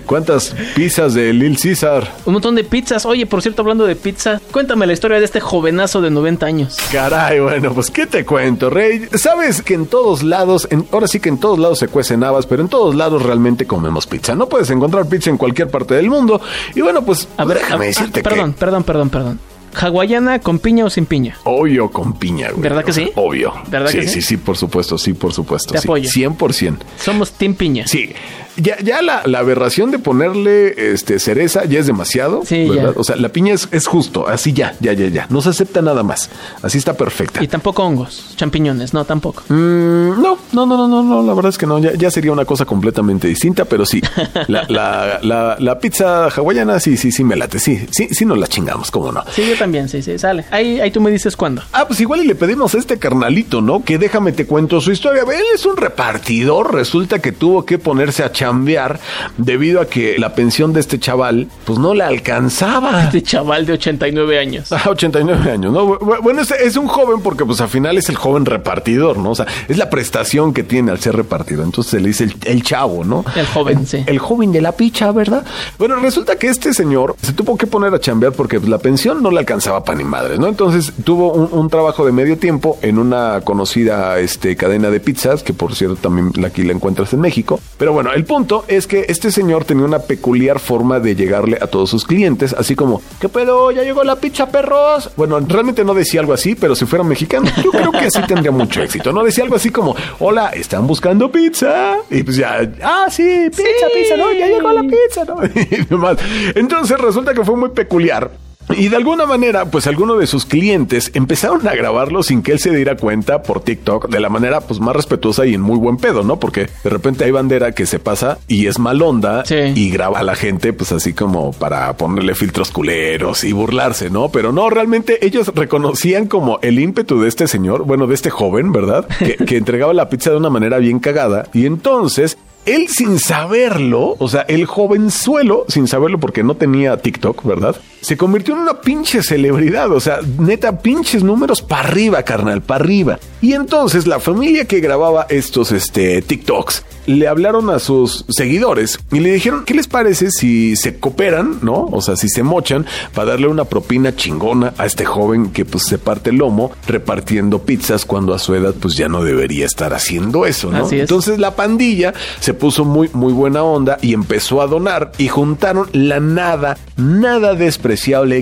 ¿Cuántas 0.06 0.56
pizzas 0.76 1.14
de 1.14 1.34
Lil 1.34 1.58
César? 1.58 2.12
Un 2.26 2.34
montón 2.34 2.56
de 2.56 2.64
pizzas. 2.64 3.06
Oye, 3.06 3.26
por 3.26 3.42
cierto, 3.42 3.62
hablando 3.62 3.86
de 3.86 3.96
pizza, 3.96 4.40
cuéntame 4.52 4.86
la 4.88 4.94
historia 4.94 5.20
de 5.20 5.26
este 5.26 5.40
jovenazo 5.40 6.02
de 6.02 6.10
90 6.12 6.46
años. 6.46 6.78
Caray, 6.92 7.40
bueno, 7.40 7.74
pues 7.74 7.90
¿qué 7.92 8.06
te 8.06 8.26
cuento, 8.26 8.70
Rey? 8.70 9.08
Sabes 9.16 9.62
que 9.62 9.74
en 9.74 9.88
todos 9.88 10.24
lados, 10.24 10.68
en- 10.72 10.86
ahora 10.92 11.08
sí 11.08 11.20
que 11.20 11.30
en 11.30 11.40
todos 11.40 11.60
lados 11.60 11.80
se 11.80 11.88
cuecen 11.88 12.24
habas, 12.24 12.46
pero 12.46 12.62
en 12.62 12.70
todos 12.70 12.96
lados 12.96 13.24
realmente 13.24 13.66
comemos 13.66 13.99
pizza. 14.08 14.36
No 14.36 14.48
puedes 14.50 14.70
encontrar 14.70 15.08
pizza 15.08 15.30
en 15.30 15.38
cualquier 15.38 15.70
parte 15.70 15.94
del 15.96 16.10
mundo. 16.10 16.42
Y 16.76 16.82
bueno, 16.82 17.04
pues 17.06 17.28
A 17.38 17.46
ver, 17.46 17.60
déjame 17.60 17.86
a- 17.86 17.88
decirte 17.88 18.20
ah, 18.20 18.24
perdón, 18.24 18.54
perdón, 18.54 18.84
perdón, 18.84 19.10
perdón. 19.10 19.40
¿Hawaiana 19.80 20.40
con 20.40 20.58
piña 20.58 20.86
o 20.86 20.90
sin 20.90 21.06
piña? 21.06 21.38
obvio 21.44 21.92
con 21.92 22.14
piña, 22.14 22.50
güey. 22.50 22.62
¿Verdad 22.64 22.84
que 22.84 22.92
sí? 22.92 23.12
Obvio. 23.16 23.54
¿Verdad 23.70 23.90
sí, 23.92 24.00
que 24.00 24.08
sí? 24.08 24.14
sí, 24.16 24.22
sí, 24.22 24.38
por 24.38 24.58
supuesto, 24.58 24.98
sí, 24.98 25.14
por 25.14 25.32
supuesto. 25.32 25.74
Te 25.74 25.80
sí. 25.80 25.88
apoyo. 25.88 26.10
100%. 26.10 26.78
Somos 26.98 27.32
Team 27.34 27.54
Piña. 27.54 27.86
Sí, 27.88 28.12
ya, 28.58 28.78
ya 28.80 29.02
la, 29.02 29.22
la 29.26 29.40
aberración 29.40 29.92
de 29.92 30.00
ponerle 30.00 30.92
este 30.94 31.20
cereza 31.20 31.66
ya 31.66 31.80
es 31.80 31.88
demasiado, 31.88 32.44
Sí, 32.46 32.68
¿verdad? 32.70 32.94
ya. 32.94 33.00
O 33.00 33.04
sea, 33.04 33.16
la 33.16 33.30
piña 33.30 33.54
es, 33.54 33.68
es 33.72 33.88
justo, 33.88 34.28
así 34.28 34.54
ya, 34.54 34.76
ya, 34.80 34.94
ya, 34.94 35.08
ya. 35.08 35.26
No 35.30 35.42
se 35.42 35.50
acepta 35.50 35.82
nada 35.82 36.04
más. 36.04 36.30
Así 36.62 36.78
está 36.78 36.94
perfecta. 36.94 37.44
Y 37.44 37.48
tampoco 37.48 37.84
hongos, 37.84 38.34
champiñones, 38.36 38.94
no, 38.94 39.06
tampoco. 39.06 39.44
Mm, 39.50 40.22
no, 40.22 40.38
no, 40.54 40.66
no, 40.66 40.78
no, 40.78 40.88
no, 40.88 41.04
no, 41.04 41.24
la 41.24 41.34
verdad 41.34 41.50
es 41.50 41.58
que 41.58 41.66
no, 41.66 41.80
ya, 41.80 41.94
ya 41.94 42.12
sería 42.12 42.32
una 42.32 42.46
cosa 42.46 42.66
completamente 42.66 43.28
distinta, 43.28 43.66
pero 43.66 43.86
sí, 43.86 44.02
la, 44.48 44.66
la, 44.68 45.20
la, 45.22 45.56
la 45.60 45.80
pizza 45.80 46.28
hawaiana 46.28 46.80
sí, 46.80 46.98
sí, 46.98 47.12
sí 47.12 47.24
me 47.24 47.36
late, 47.36 47.60
sí, 47.60 47.88
sí, 47.92 48.10
sí 48.12 48.26
nos 48.26 48.38
la 48.38 48.48
chingamos, 48.48 48.92
cómo 48.92 49.12
no. 49.12 49.24
Sí, 49.32 49.44
yo 49.48 49.58
también, 49.58 49.90
sí, 49.90 50.02
sí, 50.02 50.18
sale. 50.18 50.46
Ahí, 50.52 50.80
ahí 50.80 50.92
tú 50.92 51.02
me 51.02 51.12
dices 51.12 51.36
cuándo. 51.36 51.62
Ah, 51.72 51.86
pues 51.88 52.00
igual 52.00 52.22
y 52.24 52.28
le 52.28 52.36
pedimos 52.36 52.76
a 52.76 52.78
este 52.78 52.98
carnalito, 53.00 53.62
¿no? 53.62 53.84
Que 53.84 53.98
déjame 53.98 54.32
te 54.32 54.46
cuento 54.46 54.80
su 54.82 54.92
historia. 54.92 55.24
Él 55.24 55.44
es 55.54 55.66
un 55.66 55.78
repartidor, 55.78 56.74
resulta 56.74 57.20
que 57.20 57.32
tuvo 57.32 57.66
que 57.66 57.78
ponerse 57.78 58.24
a 58.24 58.32
chambear 58.50 59.00
debido 59.38 59.80
a 59.82 59.86
que 59.86 60.18
la 60.18 60.34
pensión 60.34 60.74
de 60.74 60.80
este 60.80 61.00
chaval, 61.00 61.48
pues 61.66 61.78
no 61.80 61.94
le 61.94 62.04
alcanzaba. 62.04 63.04
Este 63.10 63.22
chaval 63.24 63.66
de 63.66 63.74
89 63.74 64.40
años. 64.40 64.72
Ah, 64.72 64.84
89 64.90 65.52
años, 65.52 65.72
¿no? 65.74 66.00
Bu- 66.00 66.22
Bueno, 66.22 66.42
es, 66.42 66.52
es 66.52 66.76
un 66.78 66.88
joven 66.88 67.22
porque 67.22 67.46
pues 67.46 67.60
al 67.62 67.70
final 67.70 67.98
es 67.98 68.10
el 68.10 68.16
joven 68.16 68.46
repartidor, 68.46 69.18
¿no? 69.18 69.32
O 69.32 69.36
sea, 69.36 69.46
es 69.68 69.78
la 69.78 69.90
prestación 69.90 70.54
que 70.54 70.64
tiene 70.64 70.92
al 70.92 71.00
ser 71.00 71.16
repartidor. 71.16 71.66
Entonces 71.66 71.92
se 71.92 72.00
le 72.00 72.08
dice 72.10 72.26
el, 72.26 72.36
el 72.46 72.64
chavo, 72.64 73.04
¿no? 73.04 73.24
El 73.36 73.46
joven, 73.48 73.86
sí. 73.88 74.04
El 74.06 74.20
joven 74.20 74.52
de 74.52 74.62
la 74.62 74.74
picha, 74.74 75.12
¿verdad? 75.12 75.44
Bueno, 75.78 75.96
resulta 75.98 76.36
que 76.36 76.48
este 76.48 76.74
señor 76.74 77.16
se 77.22 77.34
tuvo 77.34 77.58
que 77.58 77.68
poner 77.68 77.94
a 77.94 78.00
chambear 78.00 78.34
porque 78.34 78.60
pues, 78.60 78.70
la 78.70 78.78
pensión 78.80 79.22
no 79.24 79.32
le 79.32 79.40
alcanzaba 79.40 79.84
para 79.84 79.98
ni 79.98 80.04
madres, 80.04 80.40
¿no? 80.40 80.48
Entonces 80.48 80.92
tuvo 81.04 81.32
un, 81.34 81.50
un 81.58 81.70
trabajo 81.70 82.06
de 82.06 82.12
medio 82.12 82.38
tiempo 82.38 82.78
en 82.82 83.00
una 83.00 83.42
conocida 83.44 84.20
este, 84.20 84.56
cadena 84.56 84.90
de 84.90 85.00
pizzas, 85.00 85.42
que 85.44 85.54
por 85.54 85.76
cierto 85.76 85.96
también 85.96 86.32
la- 86.36 86.48
aquí 86.50 86.64
la 86.64 86.74
encuentras 86.74 87.14
en 87.14 87.22
México. 87.22 87.60
Pero 87.78 87.94
bueno, 87.94 88.12
el 88.14 88.26
punto 88.30 88.64
es 88.68 88.86
que 88.86 89.06
este 89.10 89.32
señor 89.32 89.66
tenía 89.66 89.84
una 89.86 89.98
peculiar 90.00 90.60
forma 90.60 91.00
de 91.00 91.16
llegarle 91.16 91.58
a 91.60 91.66
todos 91.66 91.90
sus 91.90 92.06
clientes, 92.06 92.54
así 92.54 92.76
como, 92.76 93.02
¿qué 93.20 93.28
pedo? 93.28 93.72
¿Ya 93.72 93.82
llegó 93.82 94.04
la 94.04 94.18
pizza, 94.18 94.50
perros? 94.52 95.10
Bueno, 95.18 95.40
realmente 95.40 95.84
no 95.84 95.96
decía 95.96 96.22
algo 96.22 96.34
así, 96.34 96.54
pero 96.54 96.76
si 96.76 96.86
fuera 96.86 97.04
mexicano, 97.04 97.50
yo 97.64 97.72
creo 97.72 97.92
que 97.92 98.12
sí 98.12 98.22
tendría 98.28 98.52
mucho 98.52 98.82
éxito, 98.84 99.12
¿no? 99.12 99.24
Decía 99.24 99.44
algo 99.44 99.56
así 99.56 99.72
como, 99.72 99.96
hola, 100.20 100.50
¿están 100.50 100.86
buscando 100.86 101.32
pizza? 101.32 101.98
Y 102.12 102.22
pues 102.22 102.38
ya, 102.38 102.72
ah, 102.84 103.08
sí, 103.10 103.48
pizza, 103.50 103.64
Sí. 103.92 104.00
pizza, 104.00 104.16
¿no? 104.16 104.32
Ya 104.32 104.46
llegó 104.46 104.72
la 104.72 104.84
pizza, 104.84 105.26
¿no? 105.26 105.38
Y 105.72 105.86
demás. 105.86 106.18
Entonces 106.54 107.00
resulta 107.00 107.34
que 107.34 107.44
fue 107.44 107.56
muy 107.56 107.70
peculiar. 107.70 108.30
Y 108.78 108.88
de 108.90 108.96
alguna 108.96 109.26
manera, 109.26 109.66
pues 109.66 109.88
algunos 109.88 110.20
de 110.20 110.28
sus 110.28 110.46
clientes 110.46 111.12
empezaron 111.14 111.68
a 111.68 111.74
grabarlo 111.76 112.24
sin 112.24 112.42
que 112.44 112.52
él 112.52 112.60
se 112.60 112.74
diera 112.74 112.96
cuenta 112.98 113.42
por 113.42 113.62
TikTok 113.62 114.10
de 114.10 114.20
la 114.20 114.30
manera 114.30 114.62
pues 114.62 114.80
más 114.80 114.96
respetuosa 114.96 115.46
y 115.46 115.54
en 115.56 115.62
muy 115.62 115.78
buen 115.78 115.98
pedo, 115.98 116.24
¿no? 116.24 116.40
Porque 116.40 116.70
de 116.84 116.90
repente 116.90 117.24
hay 117.26 117.32
bandera 117.32 117.72
que 117.74 117.86
se 117.86 118.00
pasa 118.00 118.38
y 118.48 118.68
es 118.68 118.78
mal 118.80 119.02
onda 119.02 119.44
Sí. 119.46 119.56
y 119.76 119.90
graba 119.90 120.20
a 120.20 120.24
la 120.24 120.36
gente 120.36 120.72
pues 120.74 120.92
así 120.92 121.14
como 121.14 121.52
para 121.52 121.92
ponerle 121.98 122.36
filtros 122.36 122.70
culeros 122.72 123.44
y 123.44 123.52
burlarse, 123.54 124.10
¿no? 124.10 124.30
Pero 124.30 124.52
no, 124.52 124.70
realmente 124.70 125.26
ellos 125.26 125.48
reconocían 125.56 126.28
como 126.28 126.60
el 126.62 126.80
ímpetu 126.80 127.22
de 127.22 127.28
este 127.30 127.48
señor, 127.48 127.86
bueno, 127.86 128.06
de 128.08 128.16
este 128.16 128.30
joven, 128.30 128.72
¿verdad? 128.72 129.08
Que, 129.20 129.36
que 129.46 129.58
entregaba 129.58 129.94
la 129.94 130.10
pizza 130.10 130.30
de 130.32 130.38
una 130.38 130.50
manera 130.50 130.78
bien 130.78 131.00
cagada 131.00 131.48
y 131.54 131.66
entonces 131.66 132.38
él 132.66 132.88
sin 132.90 133.20
saberlo, 133.20 134.16
o 134.20 134.28
sea, 134.28 134.42
el 134.42 134.66
jovenzuelo, 134.66 135.66
sin 135.70 135.88
saberlo 135.88 136.20
porque 136.20 136.44
no 136.44 136.56
tenía 136.56 136.98
TikTok, 136.98 137.44
¿verdad? 137.46 137.76
Se 138.02 138.18
convirtió 138.18 138.54
en 138.54 138.62
una 138.62 138.80
pinche 138.82 139.22
celebridad, 139.22 139.92
o 139.92 140.00
sea, 140.00 140.20
neta, 140.38 140.80
pinches 140.80 141.24
números 141.24 141.62
para 141.62 141.90
arriba, 141.90 142.24
carnal, 142.24 142.62
para 142.62 142.84
arriba. 142.84 143.20
Y 143.42 143.54
entonces 143.54 144.08
la 144.08 144.20
familia 144.20 144.66
que 144.66 144.80
grababa 144.80 145.26
estos 145.30 145.72
este, 145.72 146.22
TikToks 146.22 146.84
le 147.06 147.28
hablaron 147.28 147.70
a 147.70 147.80
sus 147.80 148.26
seguidores 148.30 149.00
y 149.12 149.20
le 149.20 149.32
dijeron, 149.32 149.66
¿qué 149.66 149.74
les 149.74 149.88
parece 149.88 150.30
si 150.30 150.76
se 150.76 151.00
cooperan, 151.00 151.60
no? 151.62 151.86
O 151.86 152.02
sea, 152.02 152.16
si 152.16 152.30
se 152.30 152.44
mochan 152.44 152.86
para 153.14 153.32
darle 153.32 153.48
una 153.48 153.66
propina 153.66 154.16
chingona 154.16 154.74
a 154.78 154.86
este 154.86 155.06
joven 155.06 155.52
que 155.52 155.66
pues 155.66 155.86
se 155.86 155.98
parte 155.98 156.30
el 156.30 156.38
lomo 156.38 156.72
repartiendo 156.88 157.64
pizzas 157.64 158.06
cuando 158.06 158.34
a 158.34 158.40
su 158.40 158.54
edad 158.54 158.76
pues 158.80 158.96
ya 158.96 159.08
no 159.10 159.24
debería 159.24 159.66
estar 159.66 159.94
haciendo 159.94 160.46
eso, 160.46 160.72
¿no? 160.72 160.86
Así 160.86 160.98
es. 160.98 161.02
Entonces 161.02 161.40
la 161.40 161.56
pandilla 161.56 162.14
se 162.40 162.54
puso 162.54 162.86
muy, 162.86 163.10
muy 163.14 163.34
buena 163.34 163.64
onda 163.64 163.98
y 164.02 164.14
empezó 164.14 164.62
a 164.62 164.68
donar 164.68 165.12
y 165.18 165.30
juntaron 165.30 165.90
la 165.94 166.20
nada, 166.20 166.78
nada 166.96 167.56
despreciable 167.56 167.89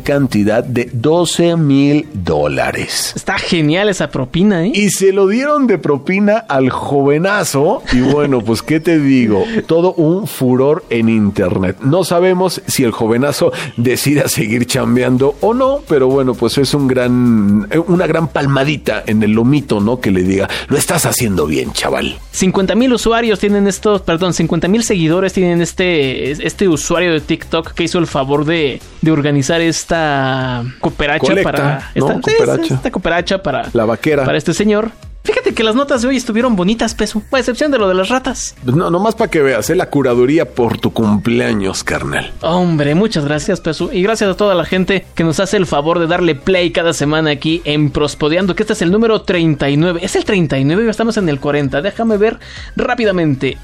cantidad 0.04 0.64
de 0.64 0.90
12 0.92 1.58
mil 1.58 2.08
dólares. 2.14 3.14
Está 3.16 3.38
genial 3.38 3.90
esa 3.90 4.10
propina, 4.10 4.66
¿eh? 4.66 4.72
Y 4.74 4.90
se 4.90 5.14
lo 5.14 5.28
dieron 5.28 5.68
de 5.68 5.78
propina 5.78 6.38
al 6.48 6.70
jovenazo. 6.70 7.84
Y 7.94 8.02
bueno, 8.02 8.42
pues 8.42 8.62
qué 8.62 8.80
te 8.80 9.00
digo, 9.00 9.44
todo 9.66 9.94
un 9.94 10.28
furor 10.28 10.84
en 10.90 11.10
internet. 11.10 11.78
No 11.82 12.04
sabemos 12.04 12.62
si 12.68 12.84
el 12.84 12.92
jovenazo 12.92 13.52
decida 13.78 14.28
seguir 14.28 14.66
chambeando 14.66 15.36
o 15.42 15.54
no, 15.54 15.80
pero 15.88 16.08
bueno, 16.08 16.34
pues 16.34 16.58
es 16.58 16.74
un 16.74 16.88
gran, 16.88 17.68
una 17.88 18.08
gran 18.08 18.28
palmadita 18.28 19.04
en 19.06 19.24
el 19.24 19.32
lomito, 19.32 19.80
¿no? 19.80 20.00
Que 20.00 20.12
le 20.12 20.24
diga, 20.24 20.50
lo 20.68 20.78
estás 20.78 21.06
haciendo 21.06 21.46
bien, 21.48 21.72
chaval. 21.74 22.18
50 22.32 22.76
mil 22.76 22.94
usuarios 22.94 23.40
tienen 23.40 23.68
estos, 23.68 24.02
perdón, 24.02 24.34
50 24.34 24.68
mil 24.68 24.84
seguidores 24.84 25.34
tienen 25.34 25.62
este, 25.62 26.32
este 26.32 26.68
usuario 26.68 27.12
de 27.14 27.22
TikTok 27.22 27.74
que 27.74 27.84
hizo 27.84 28.00
el 28.00 28.08
favor 28.08 28.46
de, 28.46 28.80
de 29.02 29.12
organizar 29.12 29.37
esta 29.40 30.64
cooperacha 30.80 31.20
Colecta, 31.28 31.52
para 31.52 31.92
esta, 31.94 32.14
Cooperacha. 32.22 32.74
esta 32.76 32.92
cooperacha 32.92 33.44
para 33.44 33.70
La 33.74 33.86
vaquera. 33.86 34.26
para 34.26 34.38
este 34.38 34.54
señor. 34.54 34.92
Fíjate 35.24 35.54
que 35.54 35.62
las 35.62 35.76
notas 35.76 36.02
de 36.02 36.08
hoy 36.08 36.16
estuvieron 36.16 36.56
bonitas, 36.56 36.96
peso, 36.96 37.22
a 37.34 37.40
excepción 37.40 37.70
de 37.70 37.78
lo 37.78 37.90
de 37.90 37.94
las 37.96 38.08
ratas. 38.08 38.56
Pues 38.64 38.78
No, 38.78 38.90
nomás 38.90 39.14
para 39.16 39.30
que 39.30 39.42
veas, 39.42 39.70
¿eh? 39.70 39.76
la 39.76 39.90
curaduría 39.90 40.46
por 40.46 40.78
tu 40.78 40.94
cumpleaños, 40.94 41.84
carnal. 41.84 42.32
Hombre, 42.42 42.96
muchas 42.96 43.26
gracias, 43.26 43.60
Pesu. 43.60 43.90
Y 43.92 44.02
gracias 44.04 44.30
a 44.30 44.38
toda 44.38 44.56
la 44.56 44.64
gente 44.64 45.06
que 45.16 45.26
nos 45.26 45.42
hace 45.42 45.58
el 45.58 45.66
favor 45.66 46.00
de 46.00 46.08
darle 46.08 46.34
play 46.36 46.72
cada 46.72 46.94
semana 46.94 47.32
aquí 47.32 47.62
en 47.66 47.90
Prospodeando, 47.92 48.56
que 48.56 48.64
este 48.64 48.72
es 48.72 48.82
el 48.82 48.90
número 48.90 49.22
39. 49.24 50.00
Es 50.02 50.16
el 50.16 50.24
39 50.24 50.86
y 50.86 50.90
estamos 50.90 51.18
en 51.18 51.28
el 51.28 51.42
40. 51.42 51.82
Déjame 51.82 52.16
ver 52.16 52.40
rápidamente. 52.78 53.58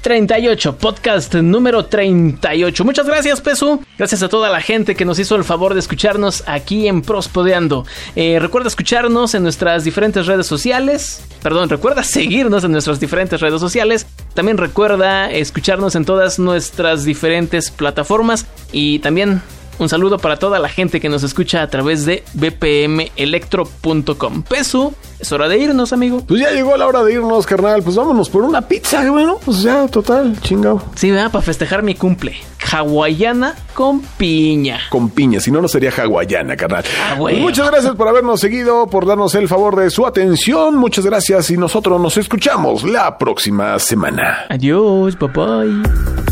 38, 0.00 0.76
podcast 0.76 1.34
número 1.34 1.86
38. 1.86 2.84
Muchas 2.84 3.06
gracias, 3.06 3.40
Pesu. 3.40 3.82
Gracias 3.98 4.22
a 4.22 4.28
toda 4.28 4.48
la 4.50 4.60
gente 4.60 4.94
que 4.94 5.04
nos 5.04 5.18
hizo 5.18 5.36
el 5.36 5.44
favor 5.44 5.74
de 5.74 5.80
escucharnos 5.80 6.42
aquí 6.46 6.88
en 6.88 7.02
Prospodeando. 7.02 7.86
Eh, 8.16 8.38
recuerda 8.40 8.68
escucharnos 8.68 9.34
en 9.34 9.42
nuestras 9.42 9.84
diferentes 9.84 10.26
redes 10.26 10.46
sociales. 10.46 11.22
Perdón, 11.42 11.68
recuerda 11.68 12.02
seguirnos 12.02 12.64
en 12.64 12.72
nuestras 12.72 13.00
diferentes 13.00 13.40
redes 13.40 13.60
sociales. 13.60 14.06
También 14.34 14.58
recuerda 14.58 15.30
escucharnos 15.30 15.94
en 15.94 16.04
todas 16.04 16.38
nuestras 16.38 17.04
diferentes 17.04 17.70
plataformas. 17.70 18.46
Y 18.72 19.00
también 19.00 19.42
un 19.80 19.88
saludo 19.88 20.18
para 20.18 20.38
toda 20.38 20.58
la 20.58 20.68
gente 20.68 21.00
que 21.00 21.08
nos 21.08 21.22
escucha 21.22 21.62
a 21.62 21.68
través 21.68 22.04
de 22.06 22.22
bpmelectro.com. 22.34 24.42
Pesu, 24.42 24.92
es 25.18 25.32
hora 25.32 25.48
de 25.48 25.58
irnos, 25.58 25.92
amigo. 25.92 26.22
Pues 26.26 26.40
ya 26.40 26.50
llegó 26.50 26.76
la 26.76 26.86
hora 26.86 27.02
de 27.02 27.14
irnos, 27.14 27.46
carnal. 27.46 27.82
Pues 27.82 27.96
vámonos 27.96 28.28
por 28.28 28.42
una 28.42 28.62
pizza, 28.62 29.08
bueno, 29.10 29.38
pues 29.44 29.62
ya, 29.62 29.86
total, 29.88 30.38
chingado. 30.42 30.82
Sí, 30.94 31.10
¿verdad? 31.10 31.30
Para 31.32 31.42
festejar 31.42 31.82
mi 31.82 31.94
cumple. 31.94 32.34
Hawaiana 32.72 33.54
con 33.74 34.00
piña. 34.00 34.78
con 34.90 35.10
piña, 35.10 35.40
si 35.40 35.50
no, 35.50 35.60
no 35.60 35.68
sería 35.68 35.90
hawaiana, 35.90 36.56
carnal. 36.56 36.84
Ah, 37.02 37.14
Pues 37.18 37.38
muchas 37.38 37.68
gracias 37.70 37.94
por 37.96 38.06
habernos 38.06 38.40
seguido, 38.40 38.86
por 38.86 39.06
darnos 39.06 39.34
el 39.34 39.48
favor 39.48 39.76
de 39.76 39.90
su 39.90 40.06
atención. 40.06 40.76
Muchas 40.76 41.04
gracias 41.04 41.50
y 41.50 41.56
nosotros 41.56 42.00
nos 42.00 42.16
escuchamos 42.16 42.84
la 42.84 43.18
próxima 43.18 43.78
semana. 43.78 44.44
Adiós, 44.50 45.18
bye 45.18 45.28
bye. 45.28 46.29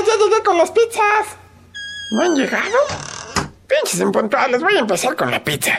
Ya 0.00 0.16
llegué 0.16 0.42
con 0.42 0.58
las 0.58 0.70
pizzas. 0.70 1.36
¿No 2.12 2.22
han 2.22 2.34
llegado? 2.34 2.76
Pinches 3.66 4.00
impuntuales, 4.00 4.62
voy 4.62 4.76
a 4.76 4.80
empezar 4.80 5.16
con 5.16 5.30
la 5.30 5.42
pizza. 5.42 5.72